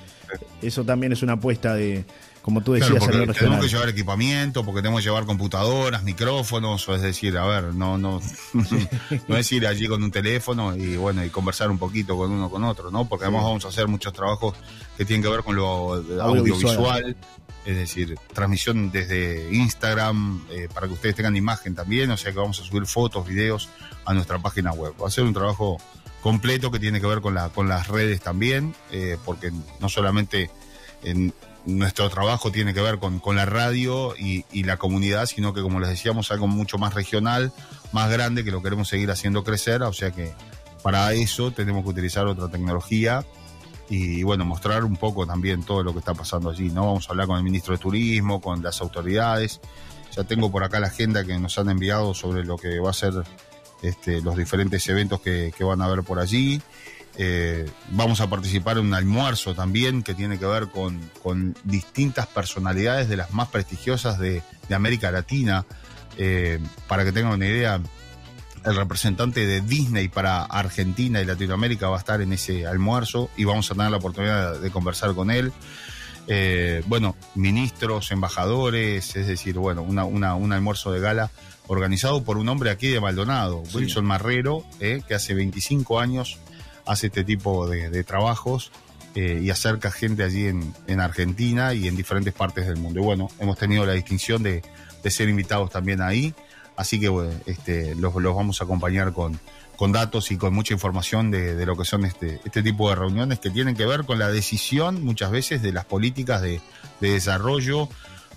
eso 0.60 0.84
también 0.84 1.12
es 1.12 1.22
una 1.22 1.34
apuesta 1.34 1.74
de, 1.74 2.04
como 2.42 2.60
tú 2.62 2.72
decías, 2.72 2.90
Claro, 2.90 3.26
porque 3.26 3.38
tenemos 3.38 3.60
que 3.60 3.68
llevar 3.68 3.88
equipamiento, 3.88 4.64
porque 4.64 4.82
tenemos 4.82 5.00
que 5.00 5.04
llevar 5.04 5.24
computadoras, 5.24 6.02
micrófonos, 6.02 6.88
o 6.88 6.94
es 6.96 7.02
decir, 7.02 7.38
a 7.38 7.46
ver, 7.46 7.74
no, 7.74 7.96
no, 7.96 8.20
no 9.28 9.36
es 9.36 9.52
ir 9.52 9.66
allí 9.66 9.86
con 9.86 10.02
un 10.02 10.10
teléfono 10.10 10.74
y 10.74 10.96
bueno, 10.96 11.24
y 11.24 11.30
conversar 11.30 11.70
un 11.70 11.78
poquito 11.78 12.16
con 12.16 12.32
uno 12.32 12.50
con 12.50 12.64
otro, 12.64 12.90
¿no? 12.90 13.08
Porque 13.08 13.26
además 13.26 13.44
vamos 13.44 13.64
a 13.64 13.68
hacer 13.68 13.86
muchos 13.86 14.12
trabajos 14.12 14.56
que 14.96 15.04
tienen 15.04 15.22
que 15.22 15.28
ver 15.28 15.44
con 15.44 15.54
lo 15.54 15.94
Audiovisual. 15.94 16.20
audiovisual, 16.20 17.16
es 17.64 17.76
decir, 17.76 18.16
transmisión 18.32 18.90
desde 18.90 19.52
Instagram, 19.52 20.44
eh, 20.50 20.68
para 20.72 20.86
que 20.88 20.94
ustedes 20.94 21.14
tengan 21.14 21.36
imagen 21.36 21.74
también, 21.74 22.10
o 22.10 22.16
sea 22.16 22.32
que 22.32 22.38
vamos 22.38 22.60
a 22.60 22.64
subir 22.64 22.86
fotos, 22.86 23.26
videos 23.26 23.68
a 24.04 24.14
nuestra 24.14 24.38
página 24.38 24.72
web. 24.72 24.94
Va 25.00 25.08
a 25.08 25.10
ser 25.10 25.24
un 25.24 25.32
trabajo 25.32 25.78
completo 26.20 26.70
que 26.70 26.78
tiene 26.78 27.00
que 27.00 27.06
ver 27.06 27.20
con, 27.20 27.34
la, 27.34 27.50
con 27.50 27.68
las 27.68 27.88
redes 27.88 28.20
también, 28.20 28.74
eh, 28.90 29.16
porque 29.24 29.52
no 29.80 29.88
solamente 29.88 30.50
en 31.04 31.32
nuestro 31.64 32.08
trabajo 32.10 32.50
tiene 32.50 32.74
que 32.74 32.80
ver 32.80 32.98
con, 32.98 33.20
con 33.20 33.36
la 33.36 33.46
radio 33.46 34.14
y, 34.16 34.44
y 34.50 34.64
la 34.64 34.76
comunidad, 34.76 35.26
sino 35.26 35.54
que 35.54 35.62
como 35.62 35.78
les 35.78 35.88
decíamos, 35.88 36.32
algo 36.32 36.48
mucho 36.48 36.78
más 36.78 36.94
regional, 36.94 37.52
más 37.92 38.10
grande, 38.10 38.44
que 38.44 38.50
lo 38.50 38.62
queremos 38.62 38.88
seguir 38.88 39.10
haciendo 39.10 39.44
crecer, 39.44 39.82
o 39.82 39.92
sea 39.92 40.10
que 40.10 40.32
para 40.82 41.12
eso 41.12 41.52
tenemos 41.52 41.84
que 41.84 41.90
utilizar 41.90 42.26
otra 42.26 42.48
tecnología 42.48 43.24
y 43.88 44.22
bueno, 44.22 44.44
mostrar 44.44 44.84
un 44.84 44.96
poco 44.96 45.26
también 45.26 45.62
todo 45.62 45.82
lo 45.82 45.92
que 45.92 45.98
está 45.98 46.14
pasando 46.14 46.50
allí, 46.50 46.70
¿no? 46.70 46.86
Vamos 46.86 47.08
a 47.08 47.12
hablar 47.12 47.26
con 47.26 47.36
el 47.36 47.42
ministro 47.42 47.74
de 47.74 47.78
Turismo, 47.78 48.40
con 48.40 48.62
las 48.62 48.80
autoridades. 48.80 49.60
Ya 50.16 50.24
tengo 50.24 50.50
por 50.50 50.64
acá 50.64 50.80
la 50.80 50.88
agenda 50.88 51.24
que 51.24 51.38
nos 51.38 51.58
han 51.58 51.70
enviado 51.70 52.14
sobre 52.14 52.44
lo 52.44 52.56
que 52.56 52.78
va 52.80 52.90
a 52.90 52.94
ser 52.94 53.12
este, 53.82 54.20
los 54.20 54.36
diferentes 54.36 54.86
eventos 54.88 55.20
que, 55.20 55.52
que 55.56 55.64
van 55.64 55.82
a 55.82 55.86
haber 55.86 56.02
por 56.02 56.18
allí. 56.18 56.60
Eh, 57.18 57.68
vamos 57.90 58.20
a 58.20 58.30
participar 58.30 58.78
en 58.78 58.86
un 58.86 58.94
almuerzo 58.94 59.54
también 59.54 60.02
que 60.02 60.14
tiene 60.14 60.38
que 60.38 60.46
ver 60.46 60.68
con, 60.68 60.98
con 61.22 61.54
distintas 61.64 62.26
personalidades 62.26 63.08
de 63.08 63.16
las 63.16 63.32
más 63.32 63.48
prestigiosas 63.48 64.18
de, 64.18 64.42
de 64.68 64.74
América 64.74 65.10
Latina. 65.10 65.66
Eh, 66.18 66.58
para 66.88 67.04
que 67.04 67.12
tengan 67.12 67.32
una 67.32 67.46
idea, 67.46 67.80
el 68.64 68.76
representante 68.76 69.46
de 69.46 69.60
Disney 69.60 70.08
para 70.08 70.44
Argentina 70.44 71.20
y 71.20 71.24
Latinoamérica 71.24 71.88
va 71.88 71.96
a 71.96 71.98
estar 71.98 72.20
en 72.20 72.32
ese 72.32 72.66
almuerzo 72.66 73.30
y 73.36 73.44
vamos 73.44 73.70
a 73.70 73.74
tener 73.74 73.90
la 73.90 73.96
oportunidad 73.96 74.60
de 74.60 74.70
conversar 74.70 75.14
con 75.14 75.30
él. 75.30 75.52
Eh, 76.28 76.82
bueno, 76.86 77.16
ministros, 77.34 78.12
embajadores, 78.12 79.16
es 79.16 79.26
decir, 79.26 79.58
bueno, 79.58 79.82
una, 79.82 80.04
una, 80.04 80.34
un 80.34 80.52
almuerzo 80.52 80.92
de 80.92 81.00
gala 81.00 81.30
organizado 81.66 82.22
por 82.22 82.36
un 82.36 82.48
hombre 82.48 82.70
aquí 82.70 82.88
de 82.88 83.00
Maldonado, 83.00 83.62
Wilson 83.74 84.04
Marrero, 84.04 84.64
eh, 84.80 85.02
que 85.06 85.14
hace 85.14 85.34
25 85.34 86.00
años 86.00 86.38
hace 86.86 87.08
este 87.08 87.24
tipo 87.24 87.68
de, 87.68 87.90
de 87.90 88.04
trabajos 88.04 88.72
eh, 89.14 89.40
y 89.42 89.50
acerca 89.50 89.90
gente 89.90 90.22
allí 90.22 90.46
en, 90.46 90.74
en, 90.86 91.00
Argentina 91.00 91.74
y 91.74 91.88
en 91.88 91.96
diferentes 91.96 92.32
partes 92.32 92.66
del 92.66 92.76
mundo. 92.76 93.00
Y 93.00 93.02
bueno, 93.02 93.28
hemos 93.38 93.58
tenido 93.58 93.84
la 93.84 93.92
distinción 93.92 94.42
de, 94.42 94.62
de 95.02 95.10
ser 95.10 95.28
invitados 95.28 95.70
también 95.70 96.00
ahí, 96.00 96.34
así 96.76 97.00
que 97.00 97.10
este, 97.46 97.94
los, 97.94 98.14
vamos 98.14 98.60
a 98.60 98.64
acompañar 98.64 99.12
con, 99.12 99.38
datos 99.90 100.30
y 100.30 100.36
con 100.36 100.54
mucha 100.54 100.74
información 100.74 101.32
de, 101.32 101.66
lo 101.66 101.76
que 101.76 101.84
son 101.84 102.04
este, 102.04 102.40
este 102.44 102.62
tipo 102.62 102.88
de 102.88 102.94
reuniones 102.94 103.40
que 103.40 103.50
tienen 103.50 103.74
que 103.74 103.84
ver 103.84 104.04
con 104.04 104.16
la 104.20 104.28
decisión 104.28 105.04
muchas 105.04 105.32
veces 105.32 105.60
de 105.60 105.72
las 105.72 105.84
políticas 105.86 106.40
de, 106.40 106.60
de 107.00 107.10
desarrollo 107.10 107.88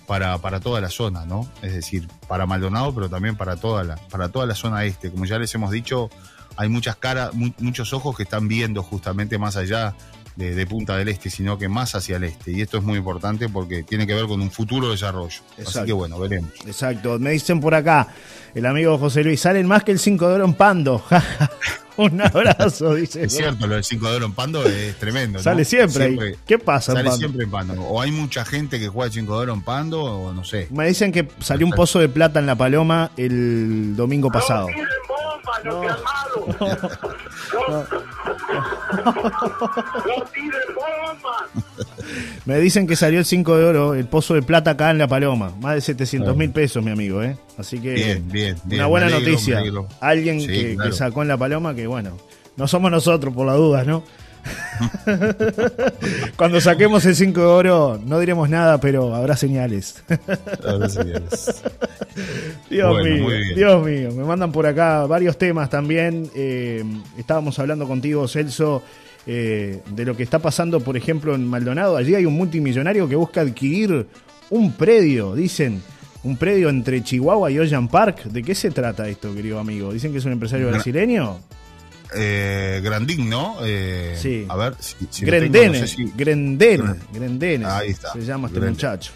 para, 0.08 0.38
para, 0.38 0.58
toda 0.58 0.80
la 0.80 0.90
zona, 0.90 1.24
¿no? 1.24 1.48
Es 1.62 1.72
decir, 1.72 2.08
para 2.26 2.46
Maldonado, 2.46 2.92
pero 2.92 3.08
también 3.08 3.36
para 3.36 3.56
toda 3.56 3.84
la, 3.84 3.94
para 3.94 4.28
toda 4.28 4.44
la 4.46 4.56
zona 4.56 4.84
este. 4.84 5.10
Como 5.10 5.24
ya 5.24 5.38
les 5.38 5.54
hemos 5.54 5.70
dicho, 5.70 6.10
hay 6.56 6.68
muchas 6.68 6.96
caras, 6.96 7.34
mu 7.34 7.52
muchos 7.58 7.92
ojos 7.92 8.16
que 8.16 8.24
están 8.24 8.48
viendo 8.48 8.82
justamente 8.82 9.38
más 9.38 9.56
allá 9.56 9.94
de, 10.36 10.54
de, 10.54 10.66
Punta 10.66 10.96
del 10.96 11.08
Este, 11.08 11.30
sino 11.30 11.58
que 11.58 11.68
más 11.68 11.94
hacia 11.94 12.16
el 12.16 12.24
este. 12.24 12.52
Y 12.52 12.60
esto 12.60 12.78
es 12.78 12.84
muy 12.84 12.98
importante 12.98 13.48
porque 13.48 13.82
tiene 13.82 14.06
que 14.06 14.14
ver 14.14 14.26
con 14.26 14.40
un 14.40 14.50
futuro 14.50 14.90
desarrollo. 14.90 15.40
Exacto. 15.58 15.78
Así 15.80 15.86
que 15.86 15.92
bueno, 15.92 16.18
veremos. 16.18 16.50
Exacto. 16.66 17.18
Me 17.18 17.30
dicen 17.30 17.60
por 17.60 17.74
acá, 17.74 18.08
el 18.54 18.66
amigo 18.66 18.98
José 18.98 19.24
Luis, 19.24 19.40
salen 19.40 19.66
más 19.66 19.84
que 19.84 19.92
el 19.92 19.98
5 19.98 20.28
de 20.28 20.34
oro 20.34 20.44
en 20.44 20.54
Pando. 20.54 21.02
Un 21.96 22.20
abrazo, 22.20 22.94
dice. 22.94 23.24
Es 23.24 23.34
cierto, 23.34 23.66
lo 23.66 23.74
del 23.74 23.84
5 23.84 24.10
de 24.10 24.16
oro 24.16 24.26
en 24.26 24.32
Pando 24.32 24.62
es 24.66 24.96
tremendo. 24.96 25.38
¿no? 25.38 25.42
Sale 25.42 25.64
siempre, 25.64 26.06
siempre 26.06 26.28
ahí. 26.28 26.34
¿Qué 26.46 26.58
pasa? 26.58 26.92
Sale 26.92 27.08
en 27.08 27.16
siempre 27.16 27.44
en 27.44 27.50
Pando. 27.50 27.80
O 27.82 28.02
hay 28.02 28.12
mucha 28.12 28.44
gente 28.44 28.78
que 28.78 28.88
juega 28.88 29.06
el 29.06 29.12
5 29.12 29.32
de 29.32 29.38
oro 29.38 29.54
en 29.54 29.62
Pando, 29.62 30.02
o 30.02 30.32
no 30.32 30.44
sé. 30.44 30.68
Me 30.70 30.86
dicen 30.86 31.10
que 31.10 31.26
salió 31.40 31.66
un 31.66 31.72
pozo 31.72 31.98
de 31.98 32.10
plata 32.10 32.38
en 32.38 32.46
La 32.46 32.54
Paloma 32.54 33.12
el 33.16 33.96
domingo 33.96 34.30
pasado. 34.30 34.68
No, 37.54 37.62
no, 37.68 37.68
no, 37.68 37.86
no. 37.86 38.06
Me 42.44 42.58
dicen 42.58 42.86
que 42.86 42.96
salió 42.96 43.18
el 43.18 43.24
5 43.24 43.56
de 43.56 43.64
oro, 43.64 43.94
el 43.94 44.06
pozo 44.06 44.34
de 44.34 44.42
plata 44.42 44.72
acá 44.72 44.90
en 44.90 44.98
La 44.98 45.08
Paloma. 45.08 45.52
Más 45.60 45.74
de 45.74 45.80
700 45.80 46.36
mil 46.36 46.50
pesos, 46.50 46.82
mi 46.84 46.90
amigo, 46.90 47.22
¿eh? 47.22 47.36
Así 47.58 47.78
que. 47.80 47.94
Bien, 47.94 48.28
bien, 48.28 48.56
bien. 48.64 48.80
Una 48.80 48.86
buena 48.86 49.06
alegro, 49.06 49.30
noticia. 49.30 49.62
Alguien 50.00 50.40
sí, 50.40 50.46
que, 50.46 50.74
claro. 50.74 50.90
que, 50.90 50.96
sacó 50.96 51.22
en 51.22 51.28
La 51.28 51.36
Paloma, 51.36 51.74
que 51.74 51.86
bueno, 51.86 52.16
no 52.56 52.68
somos 52.68 52.90
nosotros 52.90 53.34
por 53.34 53.46
las 53.46 53.56
dudas, 53.56 53.86
¿no? 53.86 54.04
Cuando 56.36 56.60
saquemos 56.60 57.04
el 57.06 57.14
5 57.14 57.40
de 57.40 57.46
oro, 57.46 58.00
no 58.04 58.18
diremos 58.18 58.48
nada, 58.48 58.78
pero 58.78 59.14
habrá 59.14 59.36
señales. 59.36 60.02
habrá 60.66 60.88
señales. 60.88 61.62
Dios 62.70 62.90
bueno, 62.90 63.26
mío, 63.26 63.54
Dios 63.54 63.86
mío. 63.86 64.10
Me 64.12 64.24
mandan 64.24 64.52
por 64.52 64.66
acá 64.66 65.06
varios 65.06 65.38
temas 65.38 65.70
también. 65.70 66.30
Eh, 66.34 66.84
estábamos 67.18 67.58
hablando 67.58 67.86
contigo, 67.86 68.26
Celso. 68.28 68.82
Eh, 69.28 69.82
de 69.90 70.04
lo 70.04 70.16
que 70.16 70.22
está 70.22 70.38
pasando, 70.38 70.78
por 70.78 70.96
ejemplo, 70.96 71.34
en 71.34 71.46
Maldonado. 71.46 71.96
Allí 71.96 72.14
hay 72.14 72.26
un 72.26 72.34
multimillonario 72.34 73.08
que 73.08 73.16
busca 73.16 73.40
adquirir 73.40 74.06
un 74.50 74.72
predio, 74.72 75.34
dicen, 75.34 75.82
un 76.22 76.36
predio 76.36 76.68
entre 76.68 77.02
Chihuahua 77.02 77.50
y 77.50 77.58
Ocean 77.58 77.88
Park. 77.88 78.24
¿De 78.24 78.42
qué 78.42 78.54
se 78.54 78.70
trata 78.70 79.08
esto, 79.08 79.34
querido 79.34 79.58
amigo? 79.58 79.92
¿Dicen 79.92 80.12
que 80.12 80.18
es 80.18 80.24
un 80.24 80.32
empresario 80.32 80.68
brasileño? 80.68 81.40
Eh, 82.14 82.80
Grandín, 82.82 83.28
¿no? 83.28 83.56
Eh, 83.62 84.16
sí. 84.20 84.46
A 84.48 84.56
ver, 84.56 84.74
si, 84.78 84.94
si 85.10 85.24
Grendene, 85.24 85.64
tengo, 85.64 85.80
no 85.80 85.86
sé 85.86 85.94
si... 85.96 86.12
Grendene, 86.16 86.94
Grendene, 87.12 87.64
Ahí 87.66 87.90
está. 87.90 88.12
se 88.12 88.20
llama 88.24 88.48
este 88.48 88.60
Grendene. 88.60 88.74
muchacho. 88.74 89.12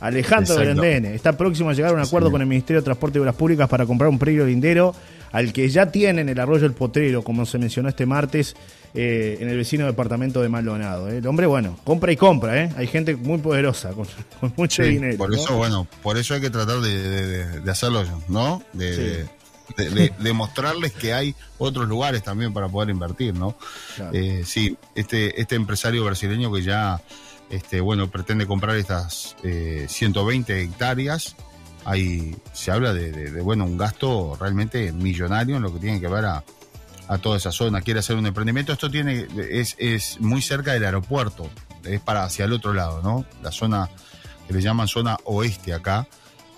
Alejandro 0.00 0.56
Grendene 0.56 1.14
está 1.14 1.36
próximo 1.36 1.70
a 1.70 1.72
llegar 1.72 1.92
a 1.92 1.94
un 1.94 2.00
acuerdo 2.00 2.28
sí. 2.28 2.32
con 2.32 2.40
el 2.42 2.46
Ministerio 2.46 2.82
de 2.82 2.84
Transporte 2.84 3.18
y 3.18 3.20
Obras 3.20 3.34
Públicas 3.34 3.68
para 3.68 3.86
comprar 3.86 4.10
un 4.10 4.18
predio 4.18 4.44
lindero 4.44 4.94
al 5.32 5.52
que 5.52 5.68
ya 5.68 5.90
tienen 5.90 6.28
el 6.28 6.38
arroyo 6.38 6.66
El 6.66 6.72
Potrero, 6.72 7.22
como 7.22 7.46
se 7.46 7.58
mencionó 7.58 7.88
este 7.88 8.06
martes, 8.06 8.54
eh, 8.94 9.38
en 9.40 9.48
el 9.48 9.56
vecino 9.56 9.84
departamento 9.86 10.40
de 10.40 10.48
Maldonado. 10.48 11.10
¿eh? 11.10 11.18
El 11.18 11.26
hombre, 11.26 11.46
bueno, 11.46 11.78
compra 11.84 12.12
y 12.12 12.16
compra, 12.16 12.62
¿eh? 12.62 12.70
Hay 12.76 12.86
gente 12.86 13.16
muy 13.16 13.38
poderosa, 13.38 13.90
con, 13.90 14.06
con 14.40 14.52
mucho 14.56 14.82
sí, 14.84 14.90
dinero. 14.90 15.16
Por 15.18 15.34
eso, 15.34 15.50
¿no? 15.52 15.56
bueno, 15.58 15.86
por 16.02 16.16
eso 16.16 16.34
hay 16.34 16.40
que 16.40 16.50
tratar 16.50 16.80
de, 16.80 17.02
de, 17.02 17.60
de 17.60 17.70
hacerlo, 17.70 18.04
¿no? 18.28 18.62
De, 18.72 18.94
sí. 19.24 19.30
De, 19.76 20.12
de, 20.18 20.32
mostrarles 20.32 20.92
que 20.92 21.12
hay 21.12 21.34
otros 21.58 21.88
lugares 21.88 22.22
también 22.22 22.52
para 22.52 22.68
poder 22.68 22.90
invertir, 22.90 23.34
¿no? 23.34 23.56
Claro. 23.96 24.12
Eh, 24.14 24.42
sí, 24.44 24.76
este, 24.94 25.40
este 25.40 25.54
empresario 25.54 26.04
brasileño 26.04 26.52
que 26.52 26.62
ya, 26.62 27.00
este, 27.50 27.80
bueno, 27.80 28.08
pretende 28.10 28.46
comprar 28.46 28.76
estas 28.76 29.36
eh, 29.42 29.86
120 29.88 30.62
hectáreas, 30.62 31.36
ahí 31.84 32.36
se 32.52 32.70
habla 32.70 32.92
de, 32.92 33.10
de, 33.12 33.40
bueno, 33.40 33.64
un 33.64 33.76
gasto 33.76 34.36
realmente 34.40 34.92
millonario 34.92 35.56
en 35.56 35.62
lo 35.62 35.72
que 35.72 35.80
tiene 35.80 36.00
que 36.00 36.08
ver 36.08 36.24
a, 36.24 36.44
a 37.08 37.18
toda 37.18 37.36
esa 37.36 37.52
zona, 37.52 37.80
quiere 37.80 38.00
hacer 38.00 38.16
un 38.16 38.26
emprendimiento. 38.26 38.72
Esto 38.72 38.90
tiene, 38.90 39.26
es, 39.50 39.76
es 39.78 40.20
muy 40.20 40.42
cerca 40.42 40.72
del 40.72 40.84
aeropuerto, 40.84 41.48
es 41.84 42.00
para 42.00 42.24
hacia 42.24 42.44
el 42.44 42.52
otro 42.52 42.72
lado, 42.72 43.02
¿no? 43.02 43.24
La 43.42 43.52
zona 43.52 43.88
que 44.46 44.54
le 44.54 44.60
llaman 44.60 44.88
zona 44.88 45.16
oeste 45.24 45.72
acá, 45.72 46.06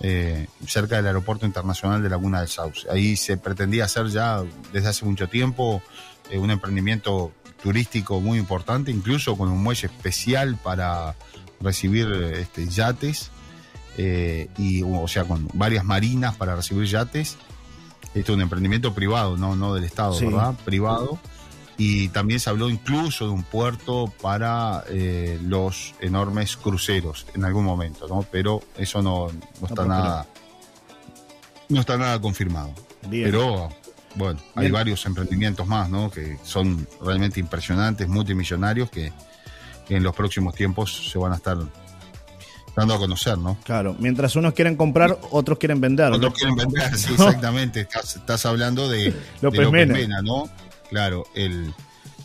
eh, 0.01 0.47
cerca 0.65 0.97
del 0.97 1.07
aeropuerto 1.07 1.45
internacional 1.45 2.01
de 2.01 2.09
Laguna 2.09 2.39
del 2.39 2.49
Sauce. 2.49 2.87
Ahí 2.89 3.15
se 3.15 3.37
pretendía 3.37 3.85
hacer 3.85 4.07
ya 4.07 4.43
desde 4.71 4.87
hace 4.87 5.05
mucho 5.05 5.27
tiempo 5.27 5.81
eh, 6.29 6.37
un 6.37 6.51
emprendimiento 6.51 7.31
turístico 7.61 8.21
muy 8.21 8.37
importante, 8.37 8.91
incluso 8.91 9.37
con 9.37 9.49
un 9.49 9.61
muelle 9.61 9.87
especial 9.87 10.57
para 10.57 11.15
recibir 11.59 12.09
este, 12.35 12.67
yates, 12.67 13.31
eh, 13.97 14.47
y, 14.57 14.81
o 14.83 15.07
sea, 15.09 15.25
con 15.25 15.49
varias 15.53 15.83
marinas 15.83 16.35
para 16.35 16.55
recibir 16.55 16.85
yates 16.85 17.37
este 18.15 18.31
es 18.31 18.35
un 18.35 18.41
emprendimiento 18.41 18.93
privado, 18.93 19.37
no, 19.37 19.55
no 19.55 19.73
del 19.75 19.83
Estado, 19.83 20.13
sí. 20.13 20.25
¿verdad? 20.25 20.55
Privado. 20.65 21.19
Y 21.79 22.09
también 22.09 22.41
se 22.41 22.49
habló 22.49 22.69
incluso 22.69 23.25
de 23.25 23.31
un 23.31 23.43
puerto 23.43 24.13
para 24.21 24.83
eh, 24.89 25.39
los 25.41 25.95
enormes 26.01 26.57
cruceros 26.57 27.25
en 27.33 27.45
algún 27.45 27.63
momento, 27.63 28.05
¿no? 28.05 28.25
Pero 28.29 28.61
eso 28.77 29.01
no, 29.01 29.29
no 29.61 29.67
está 29.67 29.83
no, 29.83 29.87
nada. 29.87 30.27
No 31.69 31.79
está 31.79 31.97
nada 31.97 32.19
confirmado. 32.19 32.73
Bien. 33.07 33.23
Pero 33.23 33.69
bueno, 34.15 34.41
hay 34.55 34.63
Bien. 34.63 34.73
varios 34.73 35.05
emprendimientos 35.05 35.65
más, 35.67 35.89
¿no? 35.89 36.11
Que 36.11 36.37
son 36.43 36.85
realmente 37.01 37.39
impresionantes, 37.39 38.09
multimillonarios, 38.09 38.89
que, 38.89 39.13
que 39.87 39.95
en 39.95 40.03
los 40.03 40.13
próximos 40.13 40.53
tiempos 40.55 41.09
se 41.09 41.17
van 41.17 41.31
a 41.31 41.35
estar 41.35 41.57
dando 42.75 42.93
a 42.93 42.97
conocer, 42.97 43.37
¿no? 43.37 43.57
Claro, 43.63 43.95
mientras 43.99 44.35
unos 44.35 44.53
quieren 44.53 44.75
comprar, 44.75 45.17
otros 45.31 45.57
quieren 45.57 45.79
vender. 45.79 46.11
Otros 46.11 46.31
¿no? 46.31 46.33
quieren 46.33 46.55
vender, 46.57 46.97
sí, 46.97 47.13
exactamente. 47.13 47.79
Estás, 47.79 48.17
estás, 48.17 48.45
hablando 48.45 48.89
de 48.89 49.13
López, 49.41 49.59
de 49.59 49.65
López 49.65 49.87
Mena. 49.87 49.93
Mena. 49.93 50.21
¿no? 50.21 50.49
Claro, 50.89 51.25
el, 51.35 51.73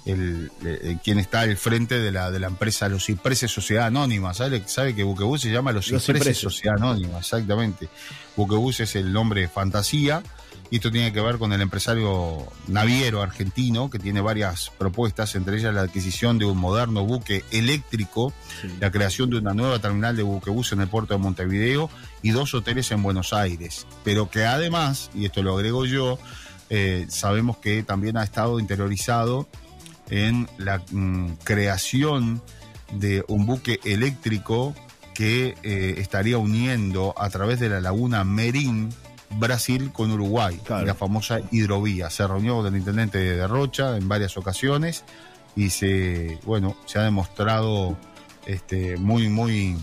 el, 0.06 0.50
el, 0.64 0.98
quien 1.02 1.18
está 1.18 1.40
al 1.40 1.56
frente 1.56 1.98
de 1.98 2.10
la, 2.12 2.30
de 2.30 2.38
la 2.38 2.48
empresa 2.48 2.88
Los 2.88 3.06
Cipreses 3.06 3.50
Sociedad 3.50 3.86
Anónima. 3.86 4.34
¿Sabe, 4.34 4.62
sabe 4.66 4.94
que 4.94 5.02
Buquebus 5.02 5.42
se 5.42 5.50
llama 5.50 5.72
Los 5.72 5.86
Cipreses, 5.86 6.08
Los 6.08 6.18
Cipreses 6.18 6.42
Sociedad 6.42 6.76
Anónima? 6.76 7.18
Exactamente. 7.18 7.88
Buquebus 8.36 8.80
es 8.80 8.96
el 8.96 9.12
nombre 9.12 9.48
fantasía. 9.48 10.22
Y 10.70 10.76
esto 10.76 10.90
tiene 10.90 11.12
que 11.12 11.20
ver 11.20 11.36
con 11.38 11.52
el 11.52 11.60
empresario 11.60 12.50
naviero 12.68 13.22
argentino 13.22 13.90
que 13.90 13.98
tiene 13.98 14.22
varias 14.22 14.72
propuestas, 14.76 15.34
entre 15.34 15.58
ellas 15.58 15.74
la 15.74 15.82
adquisición 15.82 16.38
de 16.38 16.46
un 16.46 16.56
moderno 16.56 17.04
buque 17.04 17.44
eléctrico, 17.50 18.32
sí. 18.62 18.68
la 18.80 18.90
creación 18.90 19.28
de 19.28 19.36
una 19.36 19.52
nueva 19.52 19.78
terminal 19.78 20.16
de 20.16 20.22
buquebús 20.22 20.72
en 20.72 20.80
el 20.80 20.88
puerto 20.88 21.14
de 21.14 21.18
Montevideo 21.18 21.90
y 22.22 22.30
dos 22.30 22.54
hoteles 22.54 22.90
en 22.92 23.02
Buenos 23.02 23.34
Aires. 23.34 23.86
Pero 24.04 24.30
que 24.30 24.46
además, 24.46 25.10
y 25.14 25.26
esto 25.26 25.42
lo 25.42 25.54
agrego 25.54 25.84
yo, 25.84 26.18
eh, 26.76 27.06
sabemos 27.08 27.58
que 27.58 27.84
también 27.84 28.16
ha 28.16 28.24
estado 28.24 28.58
interiorizado 28.58 29.46
en 30.10 30.48
la 30.58 30.82
mm, 30.90 31.34
creación 31.44 32.42
de 32.90 33.24
un 33.28 33.46
buque 33.46 33.78
eléctrico 33.84 34.74
que 35.14 35.54
eh, 35.62 35.94
estaría 35.98 36.36
uniendo 36.36 37.14
a 37.16 37.30
través 37.30 37.60
de 37.60 37.68
la 37.68 37.80
laguna 37.80 38.24
Merín 38.24 38.92
Brasil 39.30 39.92
con 39.92 40.10
Uruguay, 40.10 40.60
claro. 40.64 40.84
la 40.84 40.96
famosa 40.96 41.38
hidrovía. 41.52 42.10
Se 42.10 42.26
reunió 42.26 42.56
con 42.56 42.66
el 42.66 42.76
intendente 42.76 43.18
de 43.18 43.46
Rocha 43.46 43.96
en 43.96 44.08
varias 44.08 44.36
ocasiones 44.36 45.04
y 45.54 45.70
se, 45.70 46.40
bueno, 46.44 46.76
se 46.86 46.98
ha 46.98 47.02
demostrado 47.02 47.96
este, 48.46 48.96
muy, 48.96 49.28
muy, 49.28 49.76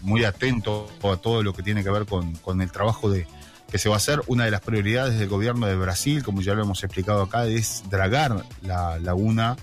muy 0.00 0.24
atento 0.24 0.88
a 1.02 1.18
todo 1.18 1.42
lo 1.42 1.52
que 1.52 1.62
tiene 1.62 1.84
que 1.84 1.90
ver 1.90 2.06
con, 2.06 2.32
con 2.36 2.62
el 2.62 2.72
trabajo 2.72 3.10
de, 3.10 3.26
que 3.74 3.78
se 3.80 3.88
va 3.88 3.96
a 3.96 3.98
hacer. 3.98 4.22
Una 4.28 4.44
de 4.44 4.52
las 4.52 4.60
prioridades 4.60 5.18
del 5.18 5.28
gobierno 5.28 5.66
de 5.66 5.74
Brasil, 5.74 6.22
como 6.22 6.42
ya 6.42 6.54
lo 6.54 6.62
hemos 6.62 6.84
explicado 6.84 7.22
acá, 7.22 7.48
es 7.48 7.82
dragar 7.90 8.44
la 8.62 9.00
laguna 9.00 9.56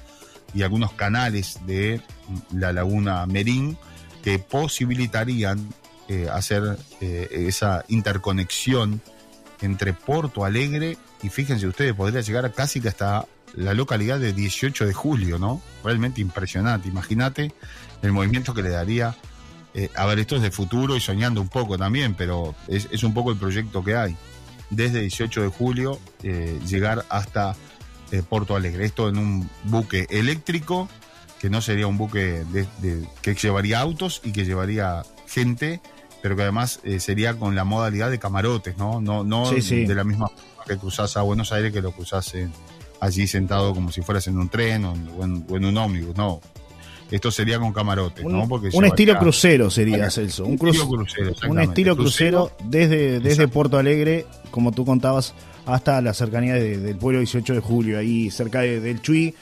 y 0.53 0.63
algunos 0.63 0.91
canales 0.91 1.59
de 1.65 2.01
la 2.51 2.73
laguna 2.73 3.25
Merín 3.25 3.77
que 4.21 4.37
posibilitarían 4.37 5.65
eh, 6.09 6.27
hacer 6.29 6.77
eh, 6.99 7.45
esa 7.47 7.85
interconexión 7.87 9.01
entre 9.61 9.93
Porto 9.93 10.43
Alegre 10.43 10.97
y 11.23 11.29
fíjense 11.29 11.65
ustedes, 11.65 11.93
podría 11.93 12.19
llegar 12.19 12.51
casi 12.51 12.81
que 12.81 12.89
hasta 12.89 13.25
la 13.53 13.73
localidad 13.73 14.19
de 14.19 14.33
18 14.33 14.87
de 14.87 14.93
julio, 14.93 15.39
¿no? 15.39 15.61
Realmente 15.85 16.19
impresionante. 16.19 16.89
Imagínate 16.89 17.53
el 18.01 18.11
movimiento 18.11 18.53
que 18.53 18.61
le 18.61 18.71
daría. 18.71 19.15
Eh, 19.73 19.89
a 19.95 20.05
ver, 20.05 20.19
esto 20.19 20.35
es 20.35 20.41
de 20.41 20.51
futuro 20.51 20.95
y 20.95 20.99
soñando 20.99 21.41
un 21.41 21.49
poco 21.49 21.77
también, 21.77 22.13
pero 22.15 22.55
es, 22.67 22.87
es 22.91 23.03
un 23.03 23.13
poco 23.13 23.31
el 23.31 23.37
proyecto 23.37 23.83
que 23.83 23.95
hay. 23.95 24.15
Desde 24.69 25.01
18 25.01 25.41
de 25.41 25.47
julio, 25.49 25.99
llegar 26.21 27.05
hasta 27.09 27.55
Porto 28.29 28.55
Alegre. 28.55 28.85
Esto 28.85 29.09
en 29.09 29.17
un 29.17 29.49
buque 29.65 30.07
eléctrico, 30.09 30.89
que 31.39 31.49
no 31.49 31.61
sería 31.61 31.87
un 31.87 31.97
buque 31.97 32.45
de, 32.51 33.07
que 33.21 33.33
llevaría 33.35 33.79
autos 33.79 34.21
y 34.23 34.31
que 34.31 34.45
llevaría 34.45 35.03
gente, 35.27 35.81
pero 36.21 36.35
que 36.35 36.43
además 36.43 36.79
eh, 36.83 36.99
sería 36.99 37.35
con 37.35 37.55
la 37.55 37.63
modalidad 37.63 38.11
de 38.11 38.19
camarotes, 38.19 38.77
¿no? 38.77 39.01
No, 39.01 39.23
no 39.23 39.49
de 39.51 39.95
la 39.95 40.03
misma 40.03 40.27
forma 40.27 40.63
que 40.67 40.77
cruzás 40.77 41.17
a 41.17 41.21
Buenos 41.21 41.51
Aires 41.51 41.73
que 41.73 41.81
lo 41.81 41.91
cruzás 41.91 42.33
allí 42.99 43.25
sentado 43.27 43.73
como 43.73 43.91
si 43.91 44.01
fueras 44.01 44.27
en 44.27 44.37
un 44.37 44.49
tren 44.49 44.85
o 44.85 44.93
en, 44.93 45.65
un 45.65 45.77
ómnibus, 45.77 46.15
no. 46.15 46.41
Esto 47.11 47.29
sería 47.29 47.59
con 47.59 47.73
camarotes, 47.73 48.23
¿no? 48.25 48.47
Porque 48.47 48.69
un 48.73 48.85
estilo 48.85 49.19
crucero 49.19 49.69
sería, 49.69 50.09
Celso. 50.09 50.45
Un, 50.45 50.53
estilo 50.53 50.87
crucero, 50.87 51.33
un 51.49 51.59
estilo 51.59 51.97
crucero, 51.97 52.51
desde, 52.63 53.19
desde 53.19 53.47
Puerto 53.49 53.77
Alegre, 53.77 54.25
como 54.49 54.71
tú 54.71 54.85
contabas, 54.85 55.33
hasta 55.65 56.01
la 56.01 56.13
cercanía 56.13 56.55
del 56.55 56.95
pueblo 56.95 57.19
18 57.19 57.53
de 57.53 57.59
julio, 57.59 57.99
ahí 57.99 58.31
cerca 58.31 58.61
del 58.61 59.01
Chuy. 59.01 59.35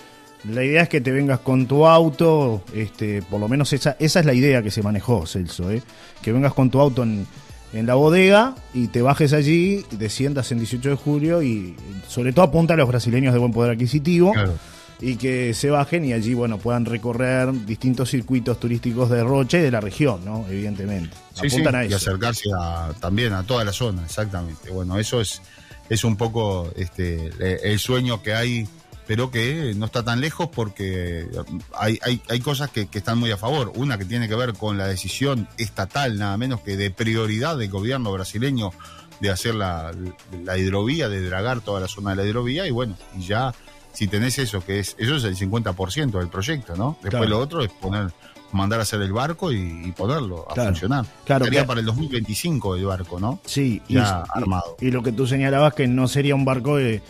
La 0.49 0.63
idea 0.63 0.83
es 0.83 0.89
que 0.89 1.01
te 1.01 1.11
vengas 1.11 1.39
con 1.39 1.67
tu 1.67 1.85
auto, 1.85 2.63
este, 2.73 3.21
por 3.21 3.39
lo 3.39 3.47
menos 3.47 3.71
esa, 3.73 3.97
esa 3.99 4.19
es 4.21 4.25
la 4.25 4.33
idea 4.33 4.63
que 4.63 4.71
se 4.71 4.81
manejó, 4.81 5.27
Celso, 5.27 5.69
¿eh? 5.69 5.83
que 6.21 6.31
vengas 6.31 6.53
con 6.53 6.69
tu 6.69 6.79
auto 6.79 7.03
en, 7.03 7.27
la 7.71 7.93
bodega 7.93 8.55
y 8.73 8.87
te 8.87 9.03
bajes 9.03 9.31
allí, 9.31 9.85
desciendas 9.91 10.51
en 10.51 10.57
18 10.57 10.89
de 10.89 10.95
julio 10.95 11.43
y 11.43 11.75
sobre 12.07 12.33
todo 12.33 12.45
apunta 12.45 12.73
a 12.73 12.77
los 12.77 12.87
brasileños 12.87 13.31
de 13.31 13.39
buen 13.39 13.51
poder 13.51 13.73
adquisitivo. 13.73 14.33
Y 15.01 15.15
que 15.15 15.53
se 15.53 15.69
bajen 15.69 16.05
y 16.05 16.13
allí 16.13 16.33
bueno 16.33 16.57
puedan 16.57 16.85
recorrer 16.85 17.65
distintos 17.65 18.09
circuitos 18.09 18.59
turísticos 18.59 19.09
de 19.09 19.23
Roche 19.23 19.59
y 19.59 19.61
de 19.61 19.71
la 19.71 19.79
región, 19.79 20.23
¿no? 20.25 20.45
Evidentemente. 20.49 21.15
Apuntan 21.37 21.75
a 21.75 21.83
eso. 21.83 21.91
Y 21.91 21.95
acercarse 21.95 22.49
también 22.99 23.33
a 23.33 23.43
toda 23.43 23.63
la 23.63 23.71
zona, 23.71 24.03
exactamente. 24.03 24.69
Bueno, 24.71 24.99
eso 24.99 25.21
es 25.21 25.41
es 25.89 26.03
un 26.03 26.15
poco 26.15 26.71
este, 26.75 27.31
el 27.63 27.79
sueño 27.79 28.21
que 28.21 28.35
hay, 28.35 28.67
pero 29.07 29.31
que 29.31 29.73
no 29.75 29.87
está 29.87 30.03
tan 30.03 30.21
lejos 30.21 30.49
porque 30.53 31.27
hay, 31.73 31.99
hay, 32.03 32.39
cosas 32.39 32.69
que, 32.69 32.87
están 32.91 33.17
muy 33.17 33.31
a 33.31 33.37
favor. 33.37 33.73
Una 33.75 33.97
que 33.97 34.05
tiene 34.05 34.29
que 34.29 34.35
ver 34.35 34.53
con 34.53 34.77
la 34.77 34.87
decisión 34.87 35.47
estatal, 35.57 36.17
nada 36.17 36.37
menos 36.37 36.61
que 36.61 36.77
de 36.77 36.91
prioridad 36.91 37.57
del 37.57 37.69
gobierno 37.69 38.11
brasileño 38.11 38.71
de 39.19 39.31
hacer 39.31 39.55
la, 39.55 39.91
la 40.43 40.57
hidrovía, 40.57 41.09
de 41.09 41.21
dragar 41.21 41.61
toda 41.61 41.81
la 41.81 41.87
zona 41.87 42.11
de 42.11 42.17
la 42.17 42.25
hidrovía, 42.25 42.67
y 42.67 42.71
bueno, 42.71 42.95
y 43.17 43.23
ya 43.23 43.53
si 43.99 44.07
tenés 44.07 44.39
eso, 44.39 44.63
que 44.63 44.79
es, 44.79 44.95
eso 44.97 45.17
es 45.17 45.25
el 45.25 45.35
50% 45.35 46.19
del 46.19 46.29
proyecto, 46.29 46.73
¿no? 46.77 46.97
Después 47.03 47.29
lo 47.29 47.37
otro 47.37 47.61
es 47.61 47.69
poner 47.69 48.13
mandar 48.53 48.79
a 48.79 48.83
hacer 48.83 49.01
el 49.01 49.11
barco 49.11 49.51
y, 49.51 49.91
ponerlo 49.91 50.49
a 50.49 50.55
funcionar. 50.55 51.05
Claro, 51.25 51.43
sería 51.43 51.67
para 51.67 51.81
el 51.81 51.85
2025 51.85 52.77
el 52.77 52.85
barco, 52.85 53.19
¿no? 53.19 53.41
Sí, 53.43 53.81
ya 53.89 54.23
armado. 54.33 54.77
Y, 54.79 54.91
lo 54.91 55.03
que 55.03 55.11
tú 55.11 55.27
señalabas 55.27 55.73
que 55.73 55.85
no 55.85 56.07
sería 56.07 56.33
un 56.33 56.45
barco 56.45 56.77
de, 56.77 57.01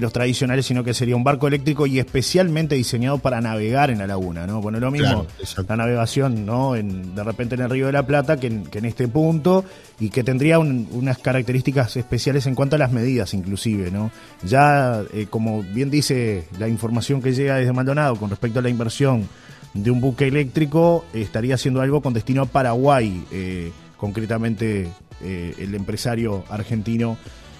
los 0.00 0.12
tradicionales, 0.12 0.66
sino 0.66 0.84
que 0.84 0.94
sería 0.94 1.16
un 1.16 1.24
barco 1.24 1.48
eléctrico 1.48 1.86
y 1.86 1.98
especialmente 1.98 2.74
diseñado 2.74 3.18
para 3.18 3.40
navegar 3.40 3.90
en 3.90 3.98
la 3.98 4.06
laguna, 4.06 4.46
¿no? 4.46 4.60
Bueno, 4.60 4.80
lo 4.80 4.90
mismo, 4.90 5.26
la 5.68 5.76
navegación, 5.76 6.44
¿no? 6.44 6.76
En, 6.76 7.14
de 7.14 7.24
repente 7.24 7.54
en 7.54 7.62
el 7.62 7.70
Río 7.70 7.86
de 7.86 7.92
la 7.92 8.06
Plata 8.06 8.38
que 8.38 8.46
en, 8.46 8.84
este 8.84 9.08
punto 9.08 9.64
y 9.98 10.10
que 10.10 10.22
tendría 10.22 10.58
unas 10.58 11.18
características 11.18 11.96
especiales 11.96 12.46
en 12.46 12.54
cuanto 12.54 12.76
a 12.76 12.78
las 12.78 12.92
medidas, 12.92 13.34
inclusive, 13.34 13.90
¿no? 13.90 14.10
Ya, 14.44 15.02
eh, 15.12 15.26
como 15.28 15.62
bien 15.62 15.90
dice 15.90 16.46
la 16.58 16.68
información 16.68 17.22
que 17.22 17.32
llega 17.32 17.56
desde 17.56 17.72
Maldonado 17.72 18.16
con 18.16 18.30
respecto 18.30 18.58
a 18.58 18.62
la 18.62 18.68
inversión 18.68 19.28
de 19.74 19.90
un 19.90 20.00
buque 20.00 20.26
eléctrico 20.26 21.04
estaría 21.12 21.54
haciendo 21.54 21.80
algo 21.80 22.00
con 22.00 22.14
destino 22.14 22.42
a 22.42 22.46
Paraguay, 22.46 23.24
eh, 23.30 23.70
concretamente 23.96 24.88
eh, 25.22 25.54
el 25.58 25.74
empresario 25.74 26.44
argentino 26.50 27.16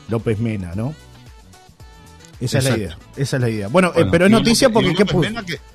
López 0.09 0.39
Mena, 0.39 0.75
¿no? 0.75 0.95
Esa 2.41 2.59
es 2.59 2.65
la 2.65 2.77
idea. 2.77 2.99
Esa 3.17 3.37
es 3.37 3.43
la 3.43 3.49
idea. 3.49 3.69
Bueno, 3.69 3.93
eh, 3.97 4.05
pero 4.11 4.27
es 4.27 4.31
noticia 4.31 4.69
porque 4.69 4.95
¿qué 4.95 5.07
puso, 5.07 5.31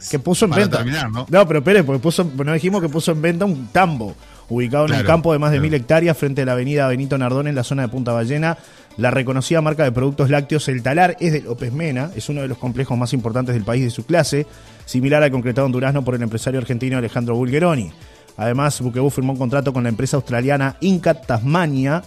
que, 0.09 0.19
puso 0.19 0.45
en 0.45 0.51
venta. 0.51 0.83
¿no? 0.83 1.25
¿no? 1.27 1.47
pero 1.47 1.59
espere, 1.59 1.83
porque 1.83 2.01
puso, 2.01 2.23
no 2.23 2.53
dijimos 2.53 2.81
que 2.81 2.89
puso 2.89 3.11
en 3.11 3.21
venta 3.21 3.45
un 3.45 3.67
tambo 3.67 4.15
ubicado 4.49 4.85
en 4.85 4.93
un 4.93 5.03
campo 5.03 5.31
de 5.31 5.39
más 5.39 5.51
de 5.51 5.59
mil 5.59 5.73
hectáreas 5.73 6.17
frente 6.17 6.41
a 6.41 6.45
la 6.45 6.51
avenida 6.51 6.87
Benito 6.87 7.17
Nardón 7.17 7.47
en 7.47 7.55
la 7.55 7.63
zona 7.63 7.83
de 7.83 7.87
Punta 7.87 8.11
Ballena. 8.11 8.57
La 8.97 9.09
reconocida 9.09 9.61
marca 9.61 9.83
de 9.85 9.91
productos 9.93 10.29
lácteos 10.29 10.67
El 10.67 10.83
Talar 10.83 11.15
es 11.19 11.31
de 11.31 11.41
López 11.41 11.71
Mena, 11.71 12.11
es 12.15 12.27
uno 12.27 12.41
de 12.41 12.49
los 12.49 12.57
complejos 12.57 12.97
más 12.97 13.13
importantes 13.13 13.55
del 13.55 13.63
país 13.63 13.85
de 13.85 13.89
su 13.89 14.05
clase, 14.05 14.45
similar 14.85 15.23
al 15.23 15.31
concretado 15.31 15.65
en 15.65 15.71
Durazno 15.71 16.03
por 16.03 16.15
el 16.15 16.21
empresario 16.21 16.59
argentino 16.59 16.97
Alejandro 16.97 17.35
Bulgeroni. 17.35 17.91
Además, 18.35 18.81
Buquebú 18.81 19.09
firmó 19.09 19.33
un 19.33 19.39
contrato 19.39 19.71
con 19.71 19.83
la 19.83 19.89
empresa 19.89 20.17
australiana 20.17 20.75
Inca 20.81 21.13
Tasmania 21.13 22.03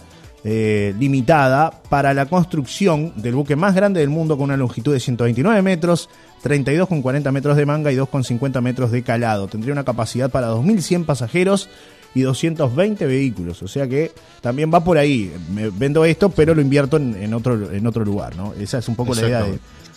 eh, 0.47 0.93
Limitada 0.99 1.71
para 1.89 2.13
la 2.13 2.27
construcción 2.27 3.13
del 3.15 3.33
buque 3.33 3.55
más 3.55 3.73
grande 3.73 3.99
del 3.99 4.09
mundo 4.09 4.37
con 4.37 4.43
una 4.43 4.57
longitud 4.57 4.93
de 4.93 4.99
129 4.99 5.59
metros, 5.63 6.07
32,40 6.43 7.31
metros 7.31 7.57
de 7.57 7.65
manga 7.65 7.91
y 7.91 7.95
2,50 7.95 8.61
metros 8.61 8.91
de 8.91 9.01
calado. 9.01 9.47
Tendría 9.47 9.73
una 9.73 9.83
capacidad 9.83 10.29
para 10.29 10.51
2.100 10.51 11.05
pasajeros 11.05 11.67
y 12.13 12.21
220 12.21 13.07
vehículos. 13.07 13.63
O 13.63 13.67
sea 13.67 13.87
que 13.87 14.11
también 14.41 14.71
va 14.71 14.83
por 14.83 14.99
ahí. 14.99 15.33
Me 15.49 15.71
vendo 15.71 16.05
esto, 16.05 16.29
pero 16.29 16.53
lo 16.53 16.61
invierto 16.61 16.97
en, 16.97 17.33
otro, 17.33 17.71
en 17.71 17.87
otro 17.87 18.05
lugar, 18.05 18.35
¿no? 18.35 18.53
Esa 18.53 18.77
es 18.77 18.87
un 18.87 18.95
poco 18.95 19.15
la 19.15 19.21
idea 19.21 19.45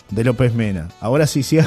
de, 0.09 0.25
López 0.25 0.55
Mena. 0.55 0.89
Ahora 1.03 1.27
sí, 1.27 1.43
sí, 1.43 1.59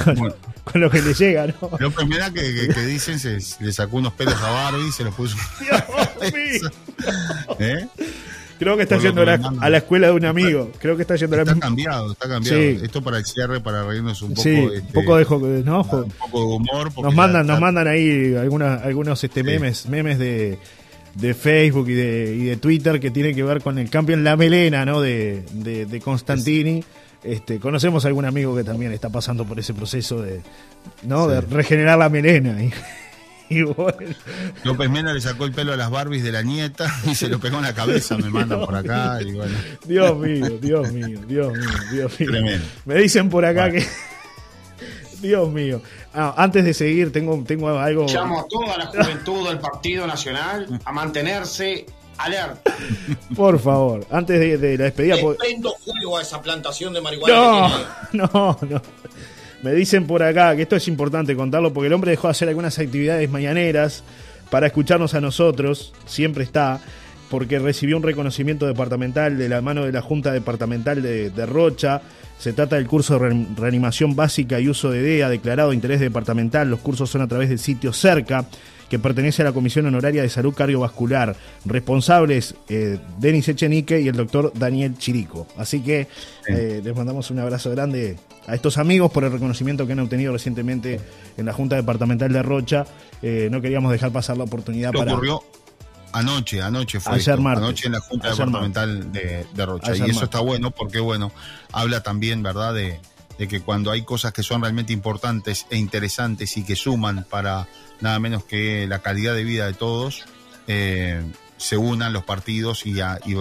con, 0.63 0.82
lo 0.82 0.89
que 0.89 1.04
le 1.04 1.13
llega, 1.13 1.46
¿no? 1.46 1.70
López 1.80 2.08
Mena 2.08 2.34
que, 2.34 2.41
dicen 2.88 3.20
se 3.20 3.38
le 3.60 3.72
sacó 3.72 3.98
unos 3.98 4.13
pelos 4.13 4.41
a 4.41 4.50
Barbie 4.50 4.88
y 4.88 4.91
se 4.91 5.04
los 5.04 5.13
puso. 5.13 5.38
Dios 5.60 6.72
¿Eh? 7.60 7.88
Creo 8.62 8.78
que 8.78 8.84
está 8.84 9.00
yendo 9.00 9.24
a 9.24 9.69
la, 9.71 9.78
escuela 9.78 10.06
de 10.06 10.13
un 10.13 10.24
amigo. 10.24 10.69
Creo 10.78 10.95
que 10.95 11.02
está 11.02 11.15
yendo 11.15 11.36
a 11.36 11.38
la 11.38 11.43
Está 11.52 11.60
cambiado, 11.60 12.12
está 12.12 12.30
cambiado. 12.30 12.60
Esto 12.60 13.02
para 13.02 13.17
el 13.17 13.26
cierre, 13.26 13.60
para 13.60 13.84
reírnos 13.84 14.21
un 14.21 14.36
poco. 14.36 14.43
Sí, 14.43 14.52
un 14.52 14.74
este, 14.76 14.93
poco 14.93 15.17
de, 15.39 15.63
¿no? 15.63 15.82
un 15.82 16.12
poco 16.12 16.39
de 16.39 16.56
humor. 16.58 16.91
Nos 17.02 17.15
mandan, 17.15 17.47
nos 17.47 17.60
mandan 17.60 17.88
ahí 17.88 18.36
algunas, 18.36 18.84
algunos 18.84 19.24
este, 19.24 19.41
memes, 19.41 19.88
memes 19.88 20.19
de, 20.19 20.60
de 21.15 21.34
Facebook 21.34 21.89
y 21.89 21.95
de, 21.95 22.36
y 22.36 22.43
de 22.43 22.58
Twitter 22.58 23.00
que 23.00 23.10
tienen 23.10 23.36
que 23.36 23.41
ver 23.41 23.62
con 23.62 23.80
el 23.80 23.89
campeón 23.89 24.24
La 24.24 24.38
Melena, 24.38 24.86
¿no? 24.86 25.02
De, 25.02 25.43
de, 25.54 26.00
Constantini. 26.00 26.84
Este, 27.24 27.60
conocemos 27.60 28.06
a 28.06 28.10
algún 28.10 28.26
amigo 28.26 28.56
que 28.56 28.63
también 28.63 28.91
está 28.91 29.10
pasando 29.10 29.43
por 29.43 29.58
ese 29.58 29.74
proceso 29.74 30.21
de, 30.21 30.41
¿no? 31.02 31.28
de 31.28 31.41
regenerar 31.41 31.97
la 31.97 32.10
melena. 32.10 32.60
López 34.63 34.89
Mena 34.89 35.13
le 35.13 35.21
sacó 35.21 35.45
el 35.45 35.51
pelo 35.51 35.73
a 35.73 35.77
las 35.77 35.89
Barbies 35.89 36.23
de 36.23 36.31
la 36.31 36.41
nieta 36.41 36.93
y 37.05 37.15
se 37.15 37.27
lo 37.27 37.39
pegó 37.39 37.57
en 37.57 37.63
la 37.63 37.73
cabeza, 37.73 38.17
me 38.17 38.29
mandan 38.29 38.65
por 38.65 38.75
acá. 38.75 39.19
Dios 39.85 40.17
mío, 40.17 40.57
Dios 40.61 40.91
mío, 40.91 41.19
Dios 41.27 41.53
mío, 41.53 41.69
Dios 41.91 42.19
mío. 42.19 42.59
Me 42.85 42.95
dicen 42.95 43.29
por 43.29 43.45
acá 43.45 43.71
que. 43.71 43.85
Dios 45.21 45.49
mío. 45.49 45.81
Ah, 46.13 46.33
antes 46.37 46.65
de 46.65 46.73
seguir, 46.73 47.11
tengo, 47.11 47.43
tengo 47.45 47.69
algo. 47.69 48.07
Llamo 48.07 48.41
a 48.41 48.47
toda 48.47 48.77
la 48.77 48.87
juventud 48.87 49.47
del 49.47 49.59
Partido 49.59 50.07
Nacional 50.07 50.67
a 50.83 50.91
mantenerse 50.91 51.85
alerta. 52.17 52.73
Por 53.35 53.59
favor, 53.59 54.05
antes 54.11 54.39
de, 54.39 54.77
la 54.77 54.85
despedida. 54.85 55.15
Le 55.15 55.35
prendo 55.35 55.73
fuego 55.75 56.17
a 56.17 56.21
esa 56.21 56.41
plantación 56.41 56.93
de 56.93 57.01
marihuana. 57.01 58.07
No, 58.13 58.27
no, 58.33 58.57
no. 58.67 58.81
Me 59.63 59.74
dicen 59.74 60.08
por 60.08 60.24
acá 60.24 60.56
que 60.56 60.63
esto 60.63 60.76
es 60.76 60.88
importante 60.88 61.36
contarlo 61.36 61.71
porque 61.71 61.88
el 61.88 61.93
hombre 61.93 62.12
dejó 62.12 62.28
de 62.28 62.32
hacer 62.32 62.50
algunas 62.50 62.80
actividades 62.80 63.30
mañaneras 63.30 64.04
para 64.50 64.67
escucharnos 64.67 65.13
a 65.13 65.21
nosotros, 65.21 65.93
siempre 66.06 66.43
está, 66.43 66.82
porque 67.32 67.60
recibió 67.60 67.96
un 67.96 68.04
reconocimiento 68.04 68.67
departamental 68.67 69.38
de 69.38 69.48
la 69.48 69.62
mano 69.62 69.86
de 69.86 69.94
la 69.94 70.02
Junta 70.02 70.34
Departamental 70.34 71.02
de, 71.02 71.30
de 71.30 71.46
Rocha. 71.46 72.02
Se 72.38 72.52
trata 72.52 72.76
del 72.76 72.88
curso 72.88 73.17
de 73.17 73.48
reanimación 73.56 74.17
básica 74.17 74.60
y 74.60 74.67
uso 74.67 74.91
de 74.91 75.02
DEA 75.02 75.30
declarado 75.30 75.70
de 75.70 75.76
interés 75.76 76.02
departamental. 76.02 76.70
Los 76.70 76.82
cursos 76.82 77.10
son 77.10 77.22
a 77.22 77.28
través 77.28 77.48
del 77.48 77.60
sitio 77.60 77.94
Cerca 77.94 78.46
que 78.89 79.00
pertenece 79.00 79.41
a 79.41 79.46
la 79.46 79.54
Comisión 79.54 79.86
Honoraria 79.86 80.22
de 80.22 80.28
Salud 80.28 80.54
Cardiovascular. 80.54 81.34
Responsables 81.63 82.56
eh, 82.67 83.00
Denis 83.17 83.48
Echenique 83.48 84.02
y 84.02 84.10
el 84.10 84.17
doctor 84.17 84.52
Daniel 84.54 84.98
Chirico. 84.98 85.48
Así 85.56 85.80
que 85.80 86.10
eh, 86.50 86.82
les 86.84 86.94
mandamos 86.94 87.32
un 87.32 87.39
abrazo 87.39 87.72
grande 87.72 88.17
a 88.46 88.56
estos 88.56 88.78
amigos 88.78 89.10
por 89.10 89.24
el 89.24 89.32
reconocimiento 89.32 89.88
que 89.88 89.94
han 89.94 90.00
obtenido 90.02 90.34
recientemente 90.34 91.00
en 91.38 91.46
la 91.46 91.54
Junta 91.54 91.78
Departamental 91.78 92.34
de 92.34 92.44
Rocha. 92.44 92.86
Eh, 93.22 93.48
no 93.50 93.62
queríamos 93.62 93.94
dejar 93.94 94.12
pasar 94.12 94.36
la 94.36 94.44
oportunidad 94.44 94.91
para. 94.91 95.13
Ocurrió, 95.13 95.41
Anoche, 96.13 96.62
anoche 96.62 97.00
fue. 97.00 97.13
Ayer 97.13 97.30
esto, 97.34 97.41
martes. 97.41 97.63
Anoche 97.63 97.88
en 97.88 97.93
la 97.93 98.00
Junta 98.02 98.30
Departamental 98.32 99.12
de, 99.12 99.45
de 99.54 99.65
Rocha. 99.65 99.91
Ayer 99.91 100.08
y 100.08 100.10
eso 100.12 100.19
martes. 100.21 100.24
está 100.24 100.39
bueno 100.39 100.71
porque, 100.71 101.00
bueno, 101.00 101.32
habla 101.71 102.02
también, 102.04 102.43
¿verdad?, 102.43 102.74
de, 102.74 103.00
de 103.38 103.47
que 103.47 103.62
cuando 103.62 103.91
hay 103.91 104.04
cosas 104.04 104.34
que 104.34 104.43
son 104.43 104.62
realmente 104.62 104.93
importantes 104.93 105.65
e 105.69 105.78
interesantes 105.78 106.56
y 106.58 106.63
que 106.63 106.76
suman 106.76 107.26
para 107.30 107.67
nada 108.02 108.19
menos 108.19 108.43
que 108.43 108.86
la 108.88 109.00
calidad 109.00 109.34
de 109.36 109.43
vida 109.43 109.65
de 109.67 109.74
todos, 109.74 110.26
eh, 110.67 111.21
se 111.58 111.78
unan 111.78 112.12
los 112.13 112.24
partidos 112.24 112.86
y, 112.86 113.00
a- 113.02 113.19
y 113.26 113.36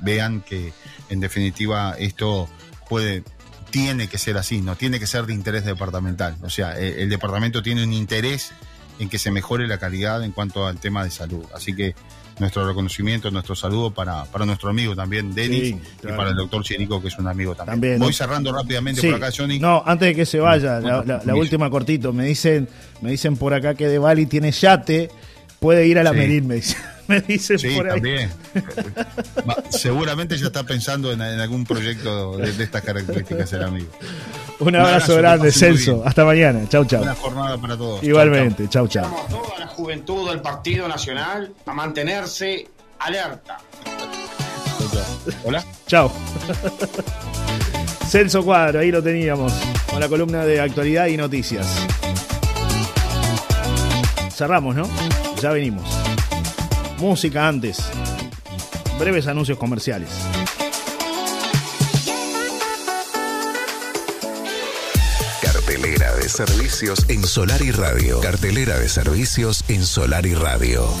vean 0.00 0.40
que, 0.42 0.72
en 1.08 1.20
definitiva, 1.20 1.94
esto 1.98 2.48
puede 2.88 3.24
tiene 3.70 4.06
que 4.06 4.18
ser 4.18 4.36
así, 4.38 4.60
no 4.60 4.76
tiene 4.76 5.00
que 5.00 5.06
ser 5.08 5.26
de 5.26 5.34
interés 5.34 5.64
departamental. 5.64 6.36
O 6.42 6.50
sea, 6.50 6.78
el, 6.78 6.94
el 7.00 7.08
departamento 7.08 7.60
tiene 7.60 7.82
un 7.82 7.92
interés 7.92 8.52
en 8.98 9.08
que 9.08 9.18
se 9.18 9.30
mejore 9.30 9.66
la 9.66 9.78
calidad 9.78 10.22
en 10.24 10.32
cuanto 10.32 10.66
al 10.66 10.78
tema 10.78 11.04
de 11.04 11.10
salud. 11.10 11.44
Así 11.54 11.74
que 11.74 11.94
nuestro 12.38 12.66
reconocimiento, 12.66 13.30
nuestro 13.30 13.54
saludo 13.54 13.92
para, 13.92 14.24
para 14.24 14.44
nuestro 14.44 14.68
amigo 14.70 14.96
también, 14.96 15.34
Denis, 15.34 15.68
Sí, 15.68 15.80
y 16.02 16.06
para 16.08 16.30
el 16.30 16.36
doctor 16.36 16.62
Chirico, 16.64 17.00
que 17.00 17.08
es 17.08 17.18
un 17.18 17.28
amigo 17.28 17.54
también. 17.54 17.74
También, 17.74 17.98
Voy 17.98 18.08
¿no? 18.08 18.12
cerrando 18.12 18.52
rápidamente 18.52 19.00
Sí. 19.00 19.06
por 19.08 19.16
acá, 19.22 19.30
Johnny. 19.36 19.58
No, 19.60 19.82
antes 19.86 20.08
de 20.08 20.14
que 20.16 20.26
se 20.26 20.40
vaya, 20.40 20.80
la, 20.80 21.20
la- 21.24 21.34
última 21.36 21.70
cortito. 21.70 22.12
Me 22.12 22.24
dicen, 22.26 22.68
me 23.02 23.10
dicen 23.10 23.36
por 23.36 23.54
acá 23.54 23.74
que 23.74 23.86
De 23.88 23.98
Bali 23.98 24.26
tiene 24.26 24.50
yate, 24.50 25.10
puede 25.60 25.86
ir 25.86 25.98
a 25.98 26.02
la 26.02 26.10
Sí. 26.10 26.16
Merín, 26.16 26.46
me 26.46 26.54
dicen. 26.56 26.78
Me 27.06 27.20
dicen 27.20 27.58
Sí, 27.58 27.68
por 27.76 27.84
ahí. 27.86 27.92
también. 27.96 28.30
Seguramente 29.70 30.38
ya 30.38 30.46
está 30.46 30.62
pensando 30.64 31.12
en, 31.12 31.20
en 31.20 31.38
algún 31.38 31.64
proyecto 31.66 32.36
de, 32.38 32.50
de 32.52 32.64
estas 32.64 32.82
características 32.82 33.52
el 33.52 33.62
amigo. 33.62 33.88
Un 34.64 34.76
abrazo, 34.76 35.16
grande, 35.16 35.52
Celso. 35.52 36.02
Hasta 36.04 36.24
mañana. 36.24 36.68
Chau, 36.68 36.84
chau. 36.84 37.00
Buena 37.00 37.14
jornada 37.14 37.58
para 37.58 37.76
todos. 37.76 38.02
Igualmente. 38.02 38.68
Chau, 38.68 38.88
chau. 38.88 39.04
Invitamos 39.04 39.24
a 39.24 39.46
toda 39.46 39.58
la 39.58 39.66
juventud 39.66 40.28
del 40.30 40.40
Partido 40.40 40.88
Nacional 40.88 41.52
a 41.66 41.72
mantenerse 41.74 42.68
alerta. 42.98 43.58
Chau, 44.78 44.88
chau. 44.90 45.34
Hola. 45.44 45.64
Chao. 45.86 46.12
Celso 48.08 48.44
Cuadro, 48.44 48.80
ahí 48.80 48.90
lo 48.92 49.02
teníamos, 49.02 49.52
con 49.90 49.98
la 49.98 50.08
columna 50.08 50.44
de 50.44 50.60
actualidad 50.60 51.06
y 51.06 51.16
noticias. 51.16 51.66
Cerramos, 54.30 54.76
¿no? 54.76 54.88
Ya 55.40 55.50
venimos. 55.50 55.84
Música 56.98 57.48
antes. 57.48 57.82
Breves 58.98 59.26
anuncios 59.26 59.58
comerciales. 59.58 60.10
Servicios 66.34 67.06
en 67.08 67.22
Solar 67.24 67.62
y 67.62 67.70
Radio. 67.70 68.20
Cartelera 68.20 68.76
de 68.76 68.88
servicios 68.88 69.62
en 69.68 69.86
Solar 69.86 70.26
y 70.26 70.34
Radio. 70.34 70.94